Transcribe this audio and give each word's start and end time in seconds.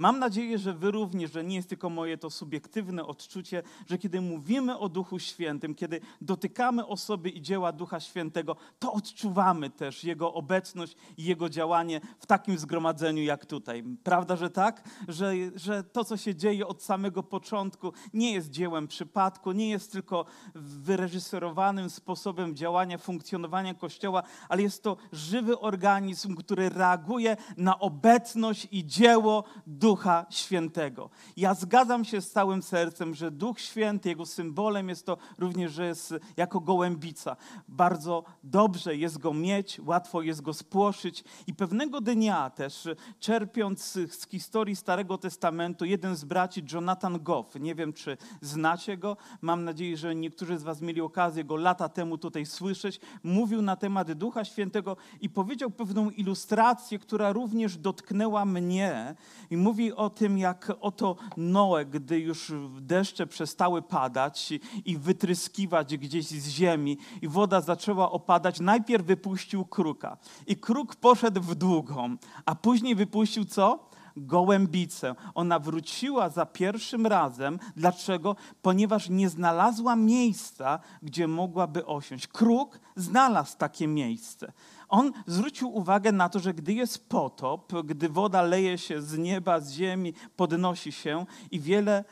Mam 0.00 0.18
nadzieję, 0.18 0.58
że 0.58 0.74
wy 0.74 0.90
również, 0.90 1.32
że 1.32 1.44
nie 1.44 1.56
jest 1.56 1.68
tylko 1.68 1.90
moje 1.90 2.18
to 2.18 2.30
subiektywne 2.30 3.06
odczucie, 3.06 3.62
że 3.88 3.98
kiedy 3.98 4.20
mówimy 4.20 4.78
o 4.78 4.88
Duchu 4.88 5.18
Świętym, 5.18 5.74
kiedy 5.74 6.00
dotykamy 6.20 6.86
osoby 6.86 7.30
i 7.30 7.42
dzieła 7.42 7.72
Ducha 7.72 8.00
Świętego, 8.00 8.56
to 8.78 8.92
odczuwamy 8.92 9.70
też 9.70 10.04
Jego 10.04 10.34
obecność 10.34 10.96
i 11.16 11.24
Jego 11.24 11.48
działanie 11.48 12.00
w 12.18 12.26
takim 12.26 12.58
zgromadzeniu 12.58 13.22
jak 13.22 13.46
tutaj. 13.46 13.84
Prawda, 14.02 14.36
że 14.36 14.50
tak? 14.50 14.88
Że, 15.08 15.32
że 15.54 15.84
to, 15.84 16.04
co 16.04 16.16
się 16.16 16.34
dzieje 16.34 16.66
od 16.66 16.82
samego 16.82 17.22
początku, 17.22 17.92
nie 18.14 18.32
jest 18.32 18.50
dziełem 18.50 18.88
przypadku, 18.88 19.52
nie 19.52 19.70
jest 19.70 19.92
tylko 19.92 20.24
wyreżyserowanym 20.54 21.90
sposobem 21.90 22.56
działania, 22.56 22.98
funkcjonowania 22.98 23.74
Kościoła, 23.74 24.22
ale 24.48 24.62
jest 24.62 24.82
to 24.82 24.96
żywy 25.12 25.58
organizm, 25.58 26.36
który 26.36 26.68
reaguje 26.68 27.36
na 27.56 27.78
obecność 27.78 28.68
i 28.70 28.86
dzieło 28.86 29.44
Ducha 29.66 29.89
Świętego. 30.30 31.10
Ja 31.36 31.54
zgadzam 31.54 32.04
się 32.04 32.20
z 32.20 32.30
całym 32.30 32.62
sercem, 32.62 33.14
że 33.14 33.30
Duch 33.30 33.60
Święty, 33.60 34.08
jego 34.08 34.26
symbolem 34.26 34.88
jest 34.88 35.06
to 35.06 35.16
również, 35.38 35.72
że 35.72 35.86
jest 35.86 36.14
jako 36.36 36.60
gołębica. 36.60 37.36
Bardzo 37.68 38.24
dobrze 38.44 38.96
jest 38.96 39.18
go 39.18 39.34
mieć, 39.34 39.80
łatwo 39.84 40.22
jest 40.22 40.40
go 40.40 40.54
spłoszyć 40.54 41.24
i 41.46 41.54
pewnego 41.54 42.00
dnia 42.00 42.50
też, 42.50 42.88
czerpiąc 43.20 43.82
z 43.92 44.28
historii 44.28 44.76
Starego 44.76 45.18
Testamentu, 45.18 45.84
jeden 45.84 46.16
z 46.16 46.24
braci, 46.24 46.62
Jonathan 46.72 47.22
Goff, 47.22 47.54
nie 47.60 47.74
wiem 47.74 47.92
czy 47.92 48.16
znacie 48.40 48.96
go, 48.96 49.16
mam 49.40 49.64
nadzieję, 49.64 49.96
że 49.96 50.14
niektórzy 50.14 50.58
z 50.58 50.62
was 50.62 50.80
mieli 50.80 51.00
okazję 51.00 51.44
go 51.44 51.56
lata 51.56 51.88
temu 51.88 52.18
tutaj 52.18 52.46
słyszeć, 52.46 53.00
mówił 53.22 53.62
na 53.62 53.76
temat 53.76 54.12
Ducha 54.12 54.44
Świętego 54.44 54.96
i 55.20 55.30
powiedział 55.30 55.70
pewną 55.70 56.10
ilustrację, 56.10 56.98
która 56.98 57.32
również 57.32 57.76
dotknęła 57.76 58.44
mnie 58.44 59.14
i 59.50 59.56
mówi 59.80 59.92
o 59.92 60.10
tym, 60.10 60.38
jak 60.38 60.72
oto 60.80 61.16
Noe, 61.36 61.84
gdy 61.84 62.20
już 62.20 62.52
deszcze 62.80 63.26
przestały 63.26 63.82
padać 63.82 64.52
i 64.84 64.98
wytryskiwać 64.98 65.96
gdzieś 65.96 66.26
z 66.26 66.48
ziemi 66.48 66.98
i 67.22 67.28
woda 67.28 67.60
zaczęła 67.60 68.12
opadać, 68.12 68.60
najpierw 68.60 69.06
wypuścił 69.06 69.64
kruka 69.64 70.16
i 70.46 70.56
kruk 70.56 70.96
poszedł 70.96 71.40
w 71.40 71.54
długą, 71.54 72.16
a 72.46 72.54
później 72.54 72.94
wypuścił 72.94 73.44
co? 73.44 73.89
Gołębicę. 74.16 75.14
Ona 75.34 75.58
wróciła 75.58 76.28
za 76.28 76.46
pierwszym 76.46 77.06
razem. 77.06 77.58
Dlaczego? 77.76 78.36
Ponieważ 78.62 79.08
nie 79.08 79.28
znalazła 79.28 79.96
miejsca, 79.96 80.78
gdzie 81.02 81.28
mogłaby 81.28 81.86
osiąść. 81.86 82.26
Kruk 82.26 82.80
znalazł 82.96 83.56
takie 83.58 83.86
miejsce. 83.86 84.52
On 84.88 85.12
zwrócił 85.26 85.76
uwagę 85.76 86.12
na 86.12 86.28
to, 86.28 86.38
że 86.38 86.54
gdy 86.54 86.72
jest 86.72 87.08
potop, 87.08 87.72
gdy 87.84 88.08
woda 88.08 88.42
leje 88.42 88.78
się 88.78 89.02
z 89.02 89.18
nieba, 89.18 89.60
z 89.60 89.72
ziemi, 89.72 90.14
podnosi 90.36 90.92
się 90.92 91.26
i 91.50 91.60
wiele, 91.60 92.04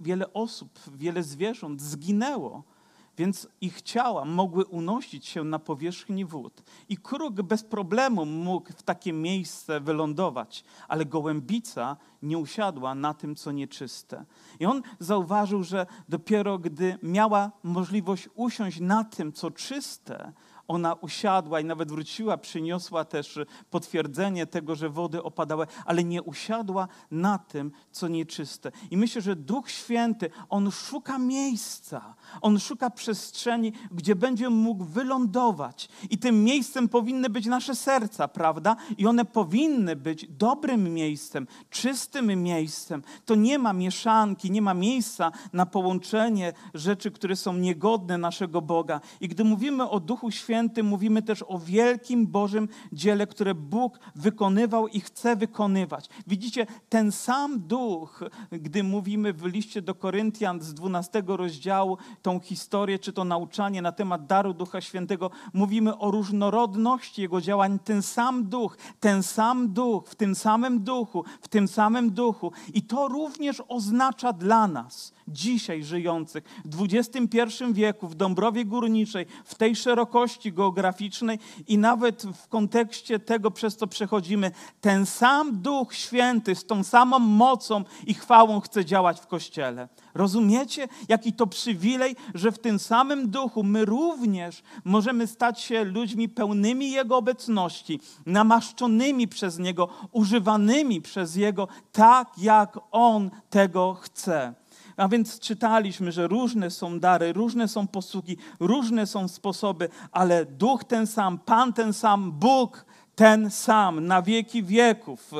wiele 0.00 0.32
osób, 0.32 0.70
wiele 0.94 1.22
zwierząt 1.22 1.82
zginęło 1.82 2.75
więc 3.16 3.48
ich 3.60 3.82
ciała 3.82 4.24
mogły 4.24 4.64
unosić 4.64 5.26
się 5.26 5.44
na 5.44 5.58
powierzchni 5.58 6.24
wód. 6.24 6.62
I 6.88 6.96
kruk 6.96 7.42
bez 7.42 7.64
problemu 7.64 8.26
mógł 8.26 8.72
w 8.72 8.82
takie 8.82 9.12
miejsce 9.12 9.80
wylądować, 9.80 10.64
ale 10.88 11.04
gołębica 11.04 11.96
nie 12.22 12.38
usiadła 12.38 12.94
na 12.94 13.14
tym, 13.14 13.36
co 13.36 13.52
nieczyste. 13.52 14.24
I 14.60 14.66
on 14.66 14.82
zauważył, 14.98 15.62
że 15.62 15.86
dopiero 16.08 16.58
gdy 16.58 16.98
miała 17.02 17.50
możliwość 17.62 18.28
usiąść 18.34 18.80
na 18.80 19.04
tym, 19.04 19.32
co 19.32 19.50
czyste, 19.50 20.32
ona 20.68 20.94
usiadła 20.94 21.60
i 21.60 21.64
nawet 21.64 21.90
wróciła, 21.90 22.36
przyniosła 22.36 23.04
też 23.04 23.38
potwierdzenie 23.70 24.46
tego, 24.46 24.74
że 24.74 24.88
wody 24.90 25.22
opadały, 25.22 25.66
ale 25.84 26.04
nie 26.04 26.22
usiadła 26.22 26.88
na 27.10 27.38
tym, 27.38 27.72
co 27.92 28.08
nieczyste. 28.08 28.72
I 28.90 28.96
myślę, 28.96 29.22
że 29.22 29.36
Duch 29.36 29.70
Święty, 29.70 30.30
on 30.48 30.70
szuka 30.70 31.18
miejsca, 31.18 32.14
on 32.40 32.58
szuka 32.58 32.90
przestrzeni, 32.90 33.72
gdzie 33.90 34.16
będzie 34.16 34.50
mógł 34.50 34.84
wylądować. 34.84 35.88
I 36.10 36.18
tym 36.18 36.44
miejscem 36.44 36.88
powinny 36.88 37.30
być 37.30 37.46
nasze 37.46 37.74
serca, 37.74 38.28
prawda? 38.28 38.76
I 38.98 39.06
one 39.06 39.24
powinny 39.24 39.96
być 39.96 40.26
dobrym 40.28 40.94
miejscem, 40.94 41.46
czystym 41.70 42.42
miejscem. 42.42 43.02
To 43.24 43.34
nie 43.34 43.58
ma 43.58 43.72
mieszanki, 43.72 44.50
nie 44.50 44.62
ma 44.62 44.74
miejsca 44.74 45.32
na 45.52 45.66
połączenie 45.66 46.52
rzeczy, 46.74 47.10
które 47.10 47.36
są 47.36 47.52
niegodne 47.52 48.18
naszego 48.18 48.62
Boga. 48.62 49.00
I 49.20 49.28
gdy 49.28 49.44
mówimy 49.44 49.90
o 49.90 50.00
Duchu 50.00 50.30
Świętym, 50.30 50.55
Świętym 50.56 50.86
mówimy 50.86 51.22
też 51.22 51.44
o 51.48 51.58
wielkim 51.58 52.26
Bożym 52.26 52.68
dziele, 52.92 53.26
które 53.26 53.54
Bóg 53.54 53.98
wykonywał 54.14 54.88
i 54.88 55.00
chce 55.00 55.36
wykonywać. 55.36 56.08
Widzicie, 56.26 56.66
ten 56.88 57.12
sam 57.12 57.60
duch, 57.60 58.24
gdy 58.52 58.82
mówimy 58.82 59.32
w 59.32 59.44
liście 59.44 59.82
do 59.82 59.94
Koryntian 59.94 60.60
z 60.60 60.74
12 60.74 61.22
rozdziału, 61.26 61.98
tą 62.22 62.40
historię 62.40 62.98
czy 62.98 63.12
to 63.12 63.24
nauczanie 63.24 63.82
na 63.82 63.92
temat 63.92 64.26
daru 64.26 64.54
Ducha 64.54 64.80
Świętego, 64.80 65.30
mówimy 65.52 65.98
o 65.98 66.10
różnorodności 66.10 67.22
Jego 67.22 67.40
działań. 67.40 67.78
Ten 67.78 68.02
sam 68.02 68.48
duch, 68.48 68.76
ten 69.00 69.22
sam 69.22 69.72
duch, 69.72 70.08
w 70.08 70.14
tym 70.14 70.34
samym 70.34 70.84
duchu, 70.84 71.24
w 71.40 71.48
tym 71.48 71.68
samym 71.68 72.10
duchu. 72.10 72.52
I 72.74 72.82
to 72.82 73.08
również 73.08 73.62
oznacza 73.68 74.32
dla 74.32 74.68
nas, 74.68 75.12
dzisiaj 75.28 75.82
żyjących 75.82 76.44
w 76.64 76.86
XXI 76.92 77.38
wieku, 77.72 78.08
w 78.08 78.14
Dąbrowie 78.14 78.64
Górniczej, 78.64 79.26
w 79.44 79.54
tej 79.54 79.76
szerokości 79.76 80.52
geograficznej 80.52 81.38
i 81.68 81.78
nawet 81.78 82.22
w 82.22 82.48
kontekście 82.48 83.18
tego, 83.18 83.50
przez 83.50 83.76
co 83.76 83.86
przechodzimy, 83.86 84.50
ten 84.80 85.06
sam 85.06 85.62
Duch 85.62 85.94
Święty 85.94 86.54
z 86.54 86.66
tą 86.66 86.84
samą 86.84 87.18
mocą 87.18 87.84
i 88.06 88.14
chwałą 88.14 88.60
chce 88.60 88.84
działać 88.84 89.20
w 89.20 89.26
Kościele. 89.26 89.88
Rozumiecie, 90.14 90.88
jaki 91.08 91.32
to 91.32 91.46
przywilej, 91.46 92.16
że 92.34 92.52
w 92.52 92.58
tym 92.58 92.78
samym 92.78 93.30
duchu 93.30 93.62
my 93.62 93.84
również 93.84 94.62
możemy 94.84 95.26
stać 95.26 95.60
się 95.60 95.84
ludźmi 95.84 96.28
pełnymi 96.28 96.90
Jego 96.90 97.16
obecności, 97.16 98.00
namaszczonymi 98.26 99.28
przez 99.28 99.58
Niego, 99.58 99.88
używanymi 100.12 101.00
przez 101.00 101.36
Jego, 101.36 101.68
tak 101.92 102.28
jak 102.38 102.78
On 102.90 103.30
tego 103.50 103.94
chce. 103.94 104.54
A 104.96 105.08
więc 105.08 105.40
czytaliśmy, 105.40 106.12
że 106.12 106.28
różne 106.28 106.70
są 106.70 107.00
dary, 107.00 107.32
różne 107.32 107.68
są 107.68 107.86
posługi, 107.86 108.36
różne 108.60 109.06
są 109.06 109.28
sposoby, 109.28 109.88
ale 110.12 110.44
duch 110.44 110.84
ten 110.84 111.06
sam, 111.06 111.38
Pan 111.38 111.72
ten 111.72 111.92
sam, 111.92 112.32
Bóg 112.32 112.86
ten 113.14 113.50
sam 113.50 114.06
na 114.06 114.22
wieki 114.22 114.62
wieków. 114.62 115.30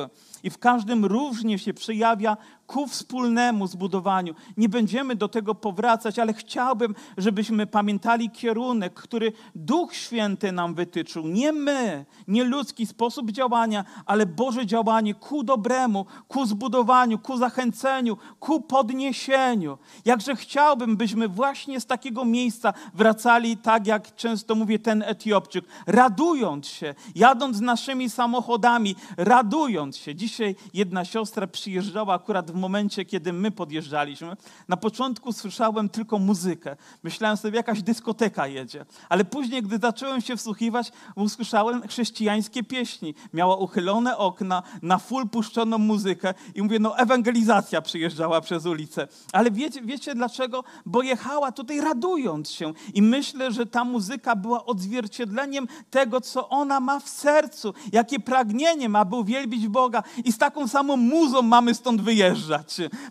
I 0.43 0.49
w 0.49 0.57
każdym 0.57 1.05
różnie 1.05 1.59
się 1.59 1.73
przejawia 1.73 2.37
ku 2.67 2.87
wspólnemu 2.87 3.67
zbudowaniu. 3.67 4.35
Nie 4.57 4.69
będziemy 4.69 5.15
do 5.15 5.27
tego 5.27 5.55
powracać, 5.55 6.19
ale 6.19 6.33
chciałbym, 6.33 6.95
żebyśmy 7.17 7.67
pamiętali 7.67 8.29
kierunek, 8.29 8.93
który 8.93 9.31
Duch 9.55 9.95
Święty 9.95 10.51
nam 10.51 10.73
wytyczył. 10.73 11.27
Nie 11.27 11.51
my, 11.51 12.05
nie 12.27 12.43
ludzki 12.43 12.85
sposób 12.85 13.31
działania, 13.31 13.85
ale 14.05 14.25
Boże 14.25 14.65
działanie 14.65 15.13
ku 15.13 15.43
dobremu, 15.43 16.05
ku 16.27 16.45
zbudowaniu, 16.45 17.19
ku 17.19 17.37
zachęceniu, 17.37 18.17
ku 18.39 18.61
podniesieniu. 18.61 19.77
Jakże 20.05 20.35
chciałbym, 20.35 20.97
byśmy 20.97 21.27
właśnie 21.27 21.79
z 21.79 21.85
takiego 21.85 22.25
miejsca 22.25 22.73
wracali, 22.93 23.57
tak 23.57 23.87
jak 23.87 24.15
często 24.15 24.55
mówię 24.55 24.79
ten 24.79 25.03
Etiopczyk, 25.03 25.65
radując 25.85 26.67
się, 26.67 26.95
jadąc 27.15 27.59
naszymi 27.59 28.09
samochodami, 28.09 28.95
radując 29.17 29.97
się. 29.97 30.15
Dzisiaj 30.15 30.55
jedna 30.73 31.05
siostra 31.05 31.47
przyjeżdżała 31.47 32.13
akurat 32.13 32.51
w 32.51 32.56
momencie, 32.57 33.05
kiedy 33.05 33.33
my 33.33 33.51
podjeżdżaliśmy, 33.51 34.37
na 34.67 34.77
początku 34.77 35.33
słyszałem 35.33 35.89
tylko 35.89 36.19
muzykę. 36.19 36.75
Myślałem 37.03 37.37
sobie, 37.37 37.57
jakaś 37.57 37.81
dyskoteka 37.81 38.47
jedzie. 38.47 38.85
Ale 39.09 39.25
później, 39.25 39.63
gdy 39.63 39.77
zacząłem 39.77 40.21
się 40.21 40.37
wsłuchiwać, 40.37 40.91
usłyszałem 41.15 41.87
chrześcijańskie 41.87 42.63
pieśni. 42.63 43.13
Miała 43.33 43.55
uchylone 43.55 44.17
okna, 44.17 44.63
na 44.81 44.97
full 44.97 45.29
puszczoną 45.29 45.77
muzykę 45.77 46.33
i 46.55 46.61
mówię, 46.61 46.79
no 46.79 46.97
ewangelizacja 46.97 47.81
przyjeżdżała 47.81 48.41
przez 48.41 48.65
ulicę. 48.65 49.07
Ale 49.33 49.51
wiecie, 49.51 49.81
wiecie 49.81 50.15
dlaczego? 50.15 50.63
Bo 50.85 51.01
jechała 51.01 51.51
tutaj 51.51 51.81
radując 51.81 52.49
się. 52.49 52.73
I 52.93 53.01
myślę, 53.01 53.51
że 53.51 53.65
ta 53.65 53.83
muzyka 53.83 54.35
była 54.35 54.65
odzwierciedleniem 54.65 55.67
tego, 55.89 56.21
co 56.21 56.49
ona 56.49 56.79
ma 56.79 56.99
w 56.99 57.09
sercu. 57.09 57.73
Jakie 57.91 58.19
pragnienie 58.19 58.89
ma, 58.89 59.05
by 59.05 59.15
uwielbić 59.15 59.67
Boga. 59.67 60.03
I 60.25 60.31
z 60.31 60.37
taką 60.37 60.67
samą 60.67 60.97
muzą 60.97 61.41
mamy 61.41 61.73
stąd 61.73 62.01
wyjeżdżać 62.01 62.46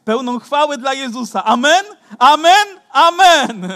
Pełną 0.05 0.39
chwały 0.39 0.79
dla 0.79 0.95
Jezusa. 0.95 1.45
Amen? 1.45 1.85
Amen? 2.19 2.67
Amen! 2.93 3.69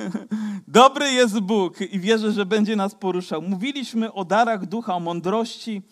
Dobry 0.68 1.12
jest 1.12 1.40
Bóg 1.40 1.80
i 1.80 2.00
wierzę, 2.00 2.32
że 2.32 2.46
będzie 2.46 2.76
nas 2.76 2.94
poruszał. 2.94 3.42
Mówiliśmy 3.42 4.12
o 4.12 4.24
darach 4.24 4.66
ducha, 4.66 4.94
o 4.94 5.00
mądrości, 5.00 5.82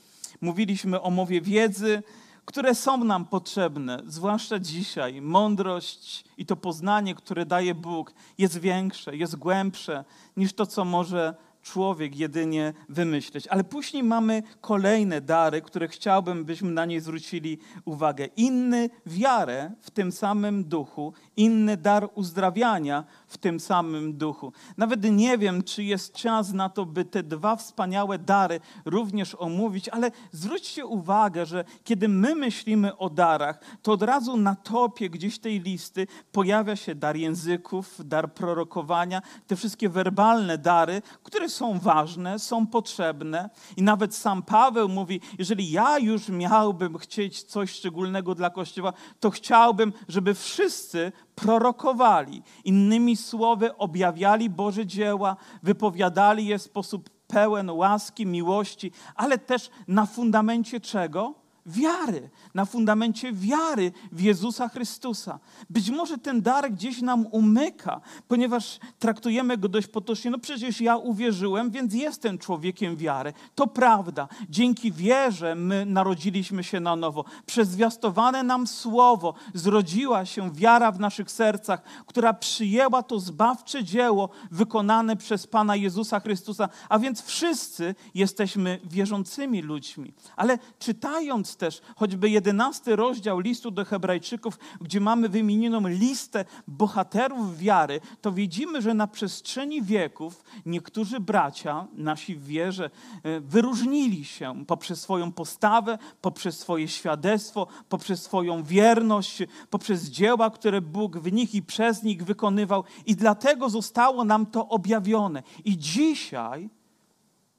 mówiliśmy 0.40 1.00
o 1.00 1.10
mowie 1.10 1.40
wiedzy, 1.40 2.02
które 2.44 2.74
są 2.74 3.04
nam 3.04 3.24
potrzebne, 3.24 4.02
zwłaszcza 4.06 4.58
dzisiaj. 4.58 5.20
Mądrość 5.20 6.24
i 6.38 6.46
to 6.46 6.56
poznanie, 6.56 7.14
które 7.14 7.46
daje 7.46 7.74
Bóg, 7.74 8.14
jest 8.38 8.58
większe, 8.58 9.16
jest 9.16 9.36
głębsze 9.36 10.04
niż 10.36 10.52
to, 10.52 10.66
co 10.66 10.84
może 10.84 11.34
człowiek 11.62 12.16
jedynie 12.16 12.72
wymyśleć. 12.88 13.46
Ale 13.46 13.64
później 13.64 14.02
mamy 14.02 14.42
kolejne 14.60 15.20
dary, 15.20 15.60
które 15.60 15.88
chciałbym, 15.88 16.44
byśmy 16.44 16.70
na 16.70 16.84
nie 16.84 17.00
zwrócili 17.00 17.58
uwagę. 17.84 18.26
Inny 18.36 18.90
wiarę 19.06 19.70
w 19.80 19.90
tym 19.90 20.12
samym 20.12 20.64
duchu, 20.64 21.12
inny 21.36 21.76
dar 21.76 22.08
uzdrawiania 22.14 23.04
w 23.32 23.38
tym 23.38 23.60
samym 23.60 24.16
duchu. 24.16 24.52
Nawet 24.76 25.10
nie 25.10 25.38
wiem, 25.38 25.62
czy 25.62 25.84
jest 25.84 26.14
czas 26.14 26.52
na 26.52 26.68
to, 26.68 26.86
by 26.86 27.04
te 27.04 27.22
dwa 27.22 27.56
wspaniałe 27.56 28.18
dary 28.18 28.60
również 28.84 29.34
omówić, 29.34 29.88
ale 29.88 30.10
zwróćcie 30.32 30.86
uwagę, 30.86 31.46
że 31.46 31.64
kiedy 31.84 32.08
my 32.08 32.34
myślimy 32.34 32.96
o 32.96 33.10
darach, 33.10 33.60
to 33.82 33.92
od 33.92 34.02
razu 34.02 34.36
na 34.36 34.54
topie 34.54 35.10
gdzieś 35.10 35.38
tej 35.38 35.60
listy 35.60 36.06
pojawia 36.32 36.76
się 36.76 36.94
dar 36.94 37.16
języków, 37.16 38.00
dar 38.04 38.32
prorokowania, 38.32 39.22
te 39.46 39.56
wszystkie 39.56 39.88
werbalne 39.88 40.58
dary, 40.58 41.02
które 41.22 41.48
są 41.48 41.78
ważne, 41.78 42.38
są 42.38 42.66
potrzebne. 42.66 43.50
I 43.76 43.82
nawet 43.82 44.14
sam 44.14 44.42
Paweł 44.42 44.88
mówi, 44.88 45.20
jeżeli 45.38 45.70
ja 45.70 45.98
już 45.98 46.28
miałbym 46.28 46.98
chcieć 46.98 47.42
coś 47.42 47.70
szczególnego 47.70 48.34
dla 48.34 48.50
Kościoła, 48.50 48.92
to 49.20 49.30
chciałbym, 49.30 49.92
żeby 50.08 50.34
wszyscy 50.34 51.12
prorokowali. 51.34 52.42
Innymi 52.64 53.16
słowy, 53.16 53.76
objawiali 53.76 54.50
Boże 54.50 54.86
dzieła, 54.86 55.36
wypowiadali 55.62 56.46
je 56.46 56.58
w 56.58 56.62
sposób 56.62 57.10
pełen 57.26 57.70
łaski, 57.70 58.26
miłości, 58.26 58.92
ale 59.14 59.38
też 59.38 59.70
na 59.88 60.06
fundamencie 60.06 60.80
czego? 60.80 61.41
Wiary, 61.66 62.30
na 62.54 62.64
fundamencie 62.64 63.32
wiary 63.32 63.92
w 64.12 64.20
Jezusa 64.20 64.68
Chrystusa. 64.68 65.38
Być 65.70 65.90
może 65.90 66.18
ten 66.18 66.42
dar 66.42 66.72
gdzieś 66.72 67.00
nam 67.00 67.26
umyka, 67.26 68.00
ponieważ 68.28 68.78
traktujemy 68.98 69.58
go 69.58 69.68
dość 69.68 69.86
potocznie. 69.86 70.30
No 70.30 70.38
przecież 70.38 70.80
ja 70.80 70.96
uwierzyłem, 70.96 71.70
więc 71.70 71.94
jestem 71.94 72.38
człowiekiem 72.38 72.96
wiary. 72.96 73.32
To 73.54 73.66
prawda. 73.66 74.28
Dzięki 74.48 74.92
wierze 74.92 75.54
my 75.54 75.86
narodziliśmy 75.86 76.64
się 76.64 76.80
na 76.80 76.96
nowo. 76.96 77.24
Przez 77.46 77.68
zwiastowane 77.68 78.42
nam 78.42 78.66
słowo 78.66 79.34
zrodziła 79.54 80.24
się 80.24 80.52
wiara 80.52 80.92
w 80.92 81.00
naszych 81.00 81.30
sercach, 81.30 81.82
która 82.06 82.34
przyjęła 82.34 83.02
to 83.02 83.20
zbawcze 83.20 83.84
dzieło 83.84 84.28
wykonane 84.50 85.16
przez 85.16 85.46
Pana 85.46 85.76
Jezusa 85.76 86.20
Chrystusa. 86.20 86.68
A 86.88 86.98
więc 86.98 87.22
wszyscy 87.22 87.94
jesteśmy 88.14 88.80
wierzącymi 88.84 89.62
ludźmi. 89.62 90.14
Ale 90.36 90.58
czytając 90.78 91.51
też 91.56 91.80
choćby 91.96 92.30
jedenasty 92.30 92.96
rozdział 92.96 93.40
listu 93.40 93.70
do 93.70 93.84
Hebrajczyków, 93.84 94.58
gdzie 94.80 95.00
mamy 95.00 95.28
wymienioną 95.28 95.88
listę 95.88 96.44
bohaterów 96.68 97.58
wiary, 97.58 98.00
to 98.20 98.32
widzimy, 98.32 98.82
że 98.82 98.94
na 98.94 99.06
przestrzeni 99.06 99.82
wieków 99.82 100.44
niektórzy 100.66 101.20
bracia, 101.20 101.86
nasi 101.94 102.36
w 102.36 102.44
wierze, 102.44 102.90
e, 103.22 103.40
wyróżnili 103.40 104.24
się 104.24 104.64
poprzez 104.66 105.00
swoją 105.00 105.32
postawę, 105.32 105.98
poprzez 106.20 106.58
swoje 106.58 106.88
świadectwo, 106.88 107.66
poprzez 107.88 108.22
swoją 108.22 108.62
wierność, 108.62 109.42
poprzez 109.70 110.04
dzieła, 110.04 110.50
które 110.50 110.80
Bóg 110.80 111.18
w 111.18 111.32
nich 111.32 111.54
i 111.54 111.62
przez 111.62 112.02
nich 112.02 112.24
wykonywał. 112.24 112.84
I 113.06 113.16
dlatego 113.16 113.68
zostało 113.68 114.24
nam 114.24 114.46
to 114.46 114.68
objawione. 114.68 115.42
I 115.64 115.78
dzisiaj, 115.78 116.70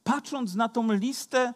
patrząc 0.03 0.55
na 0.55 0.69
tą 0.69 0.91
listę 0.91 1.53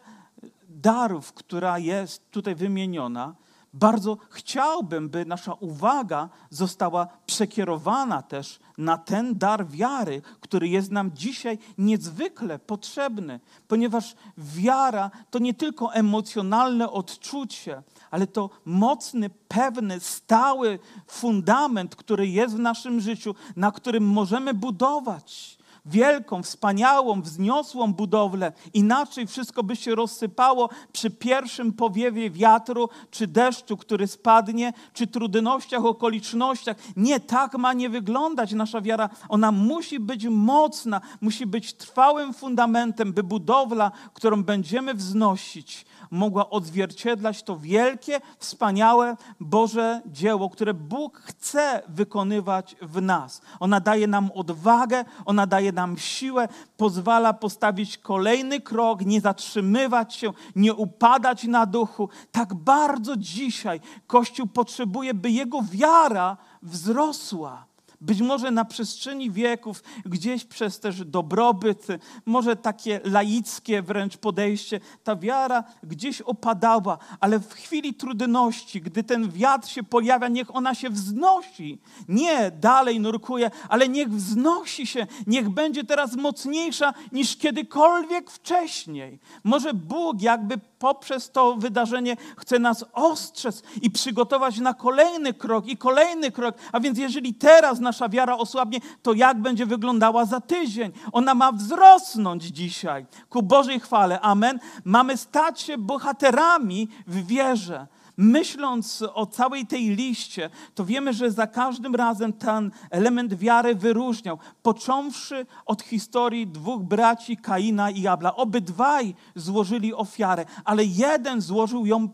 darów, 0.80 1.32
która 1.32 1.78
jest 1.78 2.30
tutaj 2.30 2.54
wymieniona, 2.54 3.34
bardzo 3.72 4.18
chciałbym, 4.30 5.08
by 5.08 5.24
nasza 5.24 5.54
uwaga 5.54 6.28
została 6.50 7.08
przekierowana 7.26 8.22
też 8.22 8.58
na 8.78 8.98
ten 8.98 9.38
dar 9.38 9.68
wiary, 9.68 10.22
który 10.40 10.68
jest 10.68 10.90
nam 10.90 11.10
dzisiaj 11.14 11.58
niezwykle 11.78 12.58
potrzebny, 12.58 13.40
ponieważ 13.68 14.16
wiara 14.38 15.10
to 15.30 15.38
nie 15.38 15.54
tylko 15.54 15.94
emocjonalne 15.94 16.90
odczucie, 16.90 17.82
ale 18.10 18.26
to 18.26 18.50
mocny, 18.64 19.30
pewny, 19.48 20.00
stały 20.00 20.78
fundament, 21.06 21.96
który 21.96 22.28
jest 22.28 22.56
w 22.56 22.58
naszym 22.58 23.00
życiu, 23.00 23.34
na 23.56 23.72
którym 23.72 24.04
możemy 24.04 24.54
budować 24.54 25.57
wielką, 25.88 26.42
wspaniałą, 26.42 27.22
wzniosłą 27.22 27.92
budowlę. 27.92 28.52
Inaczej 28.74 29.26
wszystko 29.26 29.62
by 29.62 29.76
się 29.76 29.94
rozsypało 29.94 30.68
przy 30.92 31.10
pierwszym 31.10 31.72
powiewie 31.72 32.30
wiatru, 32.30 32.88
czy 33.10 33.26
deszczu, 33.26 33.76
który 33.76 34.06
spadnie, 34.06 34.72
czy 34.92 35.06
trudnościach, 35.06 35.84
okolicznościach. 35.84 36.76
Nie 36.96 37.20
tak 37.20 37.54
ma 37.54 37.72
nie 37.72 37.90
wyglądać 37.90 38.52
nasza 38.52 38.80
wiara. 38.80 39.10
Ona 39.28 39.52
musi 39.52 40.00
być 40.00 40.26
mocna, 40.26 41.00
musi 41.20 41.46
być 41.46 41.72
trwałym 41.72 42.34
fundamentem, 42.34 43.12
by 43.12 43.22
budowla, 43.22 43.90
którą 44.14 44.44
będziemy 44.44 44.94
wznosić, 44.94 45.86
mogła 46.10 46.50
odzwierciedlać 46.50 47.42
to 47.42 47.56
wielkie, 47.56 48.20
wspaniałe 48.38 49.16
Boże 49.40 50.02
dzieło, 50.06 50.50
które 50.50 50.74
Bóg 50.74 51.18
chce 51.18 51.82
wykonywać 51.88 52.76
w 52.82 53.02
nas. 53.02 53.40
Ona 53.60 53.80
daje 53.80 54.06
nam 54.06 54.30
odwagę, 54.34 55.04
ona 55.24 55.46
daje 55.46 55.72
nam 55.72 55.98
siłę, 55.98 56.48
pozwala 56.76 57.32
postawić 57.32 57.98
kolejny 57.98 58.60
krok, 58.60 59.00
nie 59.00 59.20
zatrzymywać 59.20 60.14
się, 60.14 60.32
nie 60.56 60.74
upadać 60.74 61.44
na 61.44 61.66
duchu. 61.66 62.08
Tak 62.32 62.54
bardzo 62.54 63.16
dzisiaj 63.16 63.80
Kościół 64.06 64.46
potrzebuje, 64.46 65.14
by 65.14 65.30
jego 65.30 65.62
wiara 65.62 66.36
wzrosła. 66.62 67.67
Być 68.00 68.22
może 68.22 68.50
na 68.50 68.64
przestrzeni 68.64 69.30
wieków, 69.30 69.82
gdzieś 70.06 70.44
przez 70.44 70.80
też 70.80 71.04
dobrobyt, 71.04 71.86
może 72.26 72.56
takie 72.56 73.00
laickie 73.04 73.82
wręcz 73.82 74.16
podejście, 74.16 74.80
ta 75.04 75.16
wiara 75.16 75.64
gdzieś 75.82 76.20
opadała, 76.20 76.98
ale 77.20 77.38
w 77.38 77.52
chwili 77.52 77.94
trudności, 77.94 78.80
gdy 78.80 79.02
ten 79.02 79.30
wiatr 79.30 79.68
się 79.68 79.82
pojawia, 79.82 80.28
niech 80.28 80.56
ona 80.56 80.74
się 80.74 80.90
wznosi. 80.90 81.78
Nie 82.08 82.50
dalej 82.50 83.00
nurkuje, 83.00 83.50
ale 83.68 83.88
niech 83.88 84.08
wznosi 84.10 84.86
się, 84.86 85.06
niech 85.26 85.50
będzie 85.50 85.84
teraz 85.84 86.16
mocniejsza 86.16 86.94
niż 87.12 87.36
kiedykolwiek 87.36 88.30
wcześniej. 88.30 89.18
Może 89.44 89.74
Bóg 89.74 90.22
jakby 90.22 90.60
poprzez 90.78 91.30
to 91.30 91.54
wydarzenie 91.54 92.16
chce 92.36 92.58
nas 92.58 92.84
ostrzec 92.92 93.62
i 93.82 93.90
przygotować 93.90 94.58
na 94.58 94.74
kolejny 94.74 95.34
krok 95.34 95.66
i 95.66 95.76
kolejny 95.76 96.30
krok. 96.30 96.54
A 96.72 96.80
więc 96.80 96.98
jeżeli 96.98 97.34
teraz 97.34 97.80
nasza 97.80 98.08
wiara 98.08 98.36
osłabnie, 98.36 98.78
to 99.02 99.12
jak 99.12 99.40
będzie 99.40 99.66
wyglądała 99.66 100.24
za 100.24 100.40
tydzień? 100.40 100.92
Ona 101.12 101.34
ma 101.34 101.52
wzrosnąć 101.52 102.44
dzisiaj 102.44 103.06
ku 103.28 103.42
Bożej 103.42 103.80
chwale. 103.80 104.20
Amen. 104.20 104.58
Mamy 104.84 105.16
stać 105.16 105.60
się 105.60 105.78
bohaterami 105.78 106.88
w 107.06 107.26
wierze 107.26 107.86
myśląc 108.18 109.04
o 109.14 109.26
całej 109.26 109.66
tej 109.66 109.88
liście, 109.88 110.50
to 110.74 110.84
wiemy, 110.84 111.12
że 111.12 111.30
za 111.30 111.46
każdym 111.46 111.94
razem 111.94 112.32
ten 112.32 112.70
element 112.90 113.34
wiary 113.34 113.74
wyróżniał, 113.74 114.38
począwszy 114.62 115.46
od 115.66 115.82
historii 115.82 116.46
dwóch 116.46 116.82
braci 116.82 117.36
Kaina 117.36 117.90
i 117.90 118.06
Abla. 118.06 118.36
Obydwaj 118.36 119.14
złożyli 119.34 119.94
ofiarę, 119.94 120.44
ale 120.64 120.84
jeden 120.84 121.40
złożył 121.40 121.86
ją 121.86 122.08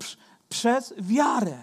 przez 0.48 0.94
wiarę. 0.98 1.58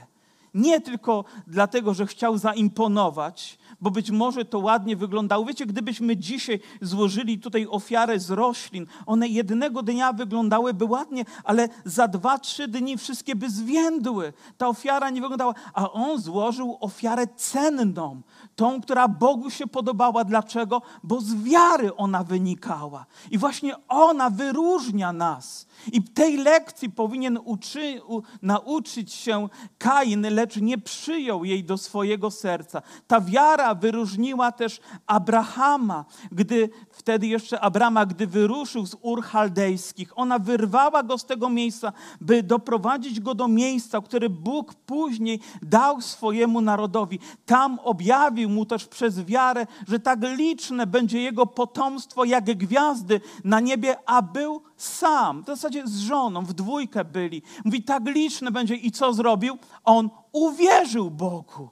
Nie 0.53 0.81
tylko 0.81 1.23
dlatego, 1.47 1.93
że 1.93 2.05
chciał 2.05 2.37
zaimponować, 2.37 3.57
bo 3.81 3.91
być 3.91 4.11
może 4.11 4.45
to 4.45 4.59
ładnie 4.59 4.95
wyglądało. 4.95 5.45
Wiecie, 5.45 5.65
gdybyśmy 5.65 6.17
dzisiaj 6.17 6.59
złożyli 6.81 7.39
tutaj 7.39 7.67
ofiarę 7.69 8.19
z 8.19 8.29
roślin, 8.29 8.85
one 9.05 9.27
jednego 9.27 9.83
dnia 9.83 10.13
wyglądałyby 10.13 10.85
ładnie, 10.85 11.25
ale 11.43 11.69
za 11.85 12.07
dwa, 12.07 12.39
trzy 12.39 12.67
dni 12.67 12.97
wszystkie 12.97 13.35
by 13.35 13.49
zwiędły. 13.49 14.33
Ta 14.57 14.67
ofiara 14.67 15.09
nie 15.09 15.21
wyglądała, 15.21 15.53
a 15.73 15.91
on 15.91 16.21
złożył 16.21 16.77
ofiarę 16.79 17.27
cenną, 17.35 18.21
tą, 18.55 18.81
która 18.81 19.07
Bogu 19.07 19.49
się 19.49 19.67
podobała. 19.67 20.23
Dlaczego? 20.23 20.81
Bo 21.03 21.21
z 21.21 21.35
wiary 21.35 21.95
ona 21.95 22.23
wynikała. 22.23 23.05
I 23.31 23.37
właśnie 23.37 23.75
ona 23.87 24.29
wyróżnia 24.29 25.13
nas. 25.13 25.67
I 25.91 26.03
tej 26.03 26.37
lekcji 26.37 26.89
powinien 26.89 27.39
uczy, 27.45 28.01
u, 28.07 28.21
nauczyć 28.41 29.13
się 29.13 29.47
Kain, 29.77 30.27
lecz 30.29 30.57
nie 30.57 30.77
przyjął 30.77 31.45
jej 31.45 31.63
do 31.63 31.77
swojego 31.77 32.31
serca. 32.31 32.81
Ta 33.07 33.21
wiara 33.21 33.70
wyróżniła 33.75 34.51
też 34.51 34.79
Abrahama, 35.07 36.05
gdy 36.31 36.69
wtedy 36.91 37.27
jeszcze 37.27 37.59
Abrama, 37.59 38.05
gdy 38.05 38.27
wyruszył 38.27 38.85
z 38.85 38.95
Ur 39.01 39.23
Chaldejskich. 39.23 40.11
Ona 40.15 40.39
wyrwała 40.39 41.03
go 41.03 41.17
z 41.17 41.25
tego 41.25 41.49
miejsca, 41.49 41.93
by 42.21 42.43
doprowadzić 42.43 43.19
go 43.19 43.35
do 43.35 43.47
miejsca, 43.47 44.01
które 44.01 44.29
Bóg 44.29 44.73
później 44.73 45.39
dał 45.61 46.01
swojemu 46.01 46.61
narodowi. 46.61 47.19
Tam 47.45 47.79
objawił 47.79 48.49
mu 48.49 48.65
też 48.65 48.87
przez 48.87 49.25
wiarę, 49.25 49.67
że 49.87 49.99
tak 49.99 50.19
liczne 50.21 50.87
będzie 50.87 51.21
jego 51.21 51.45
potomstwo 51.45 52.25
jak 52.25 52.43
gwiazdy 52.43 53.21
na 53.43 53.59
niebie, 53.59 53.97
a 54.05 54.21
był 54.21 54.61
sam. 54.77 55.43
W 55.43 55.45
zasadzie 55.45 55.87
z 55.87 55.99
żoną, 55.99 56.45
w 56.45 56.53
dwójkę 56.53 57.05
byli. 57.05 57.41
Mówi, 57.65 57.83
tak 57.83 58.05
liczne 58.05 58.51
będzie. 58.51 58.75
I 58.75 58.91
co 58.91 59.13
zrobił? 59.13 59.57
On 59.83 60.09
uwierzył 60.31 61.11
Bogu 61.11 61.69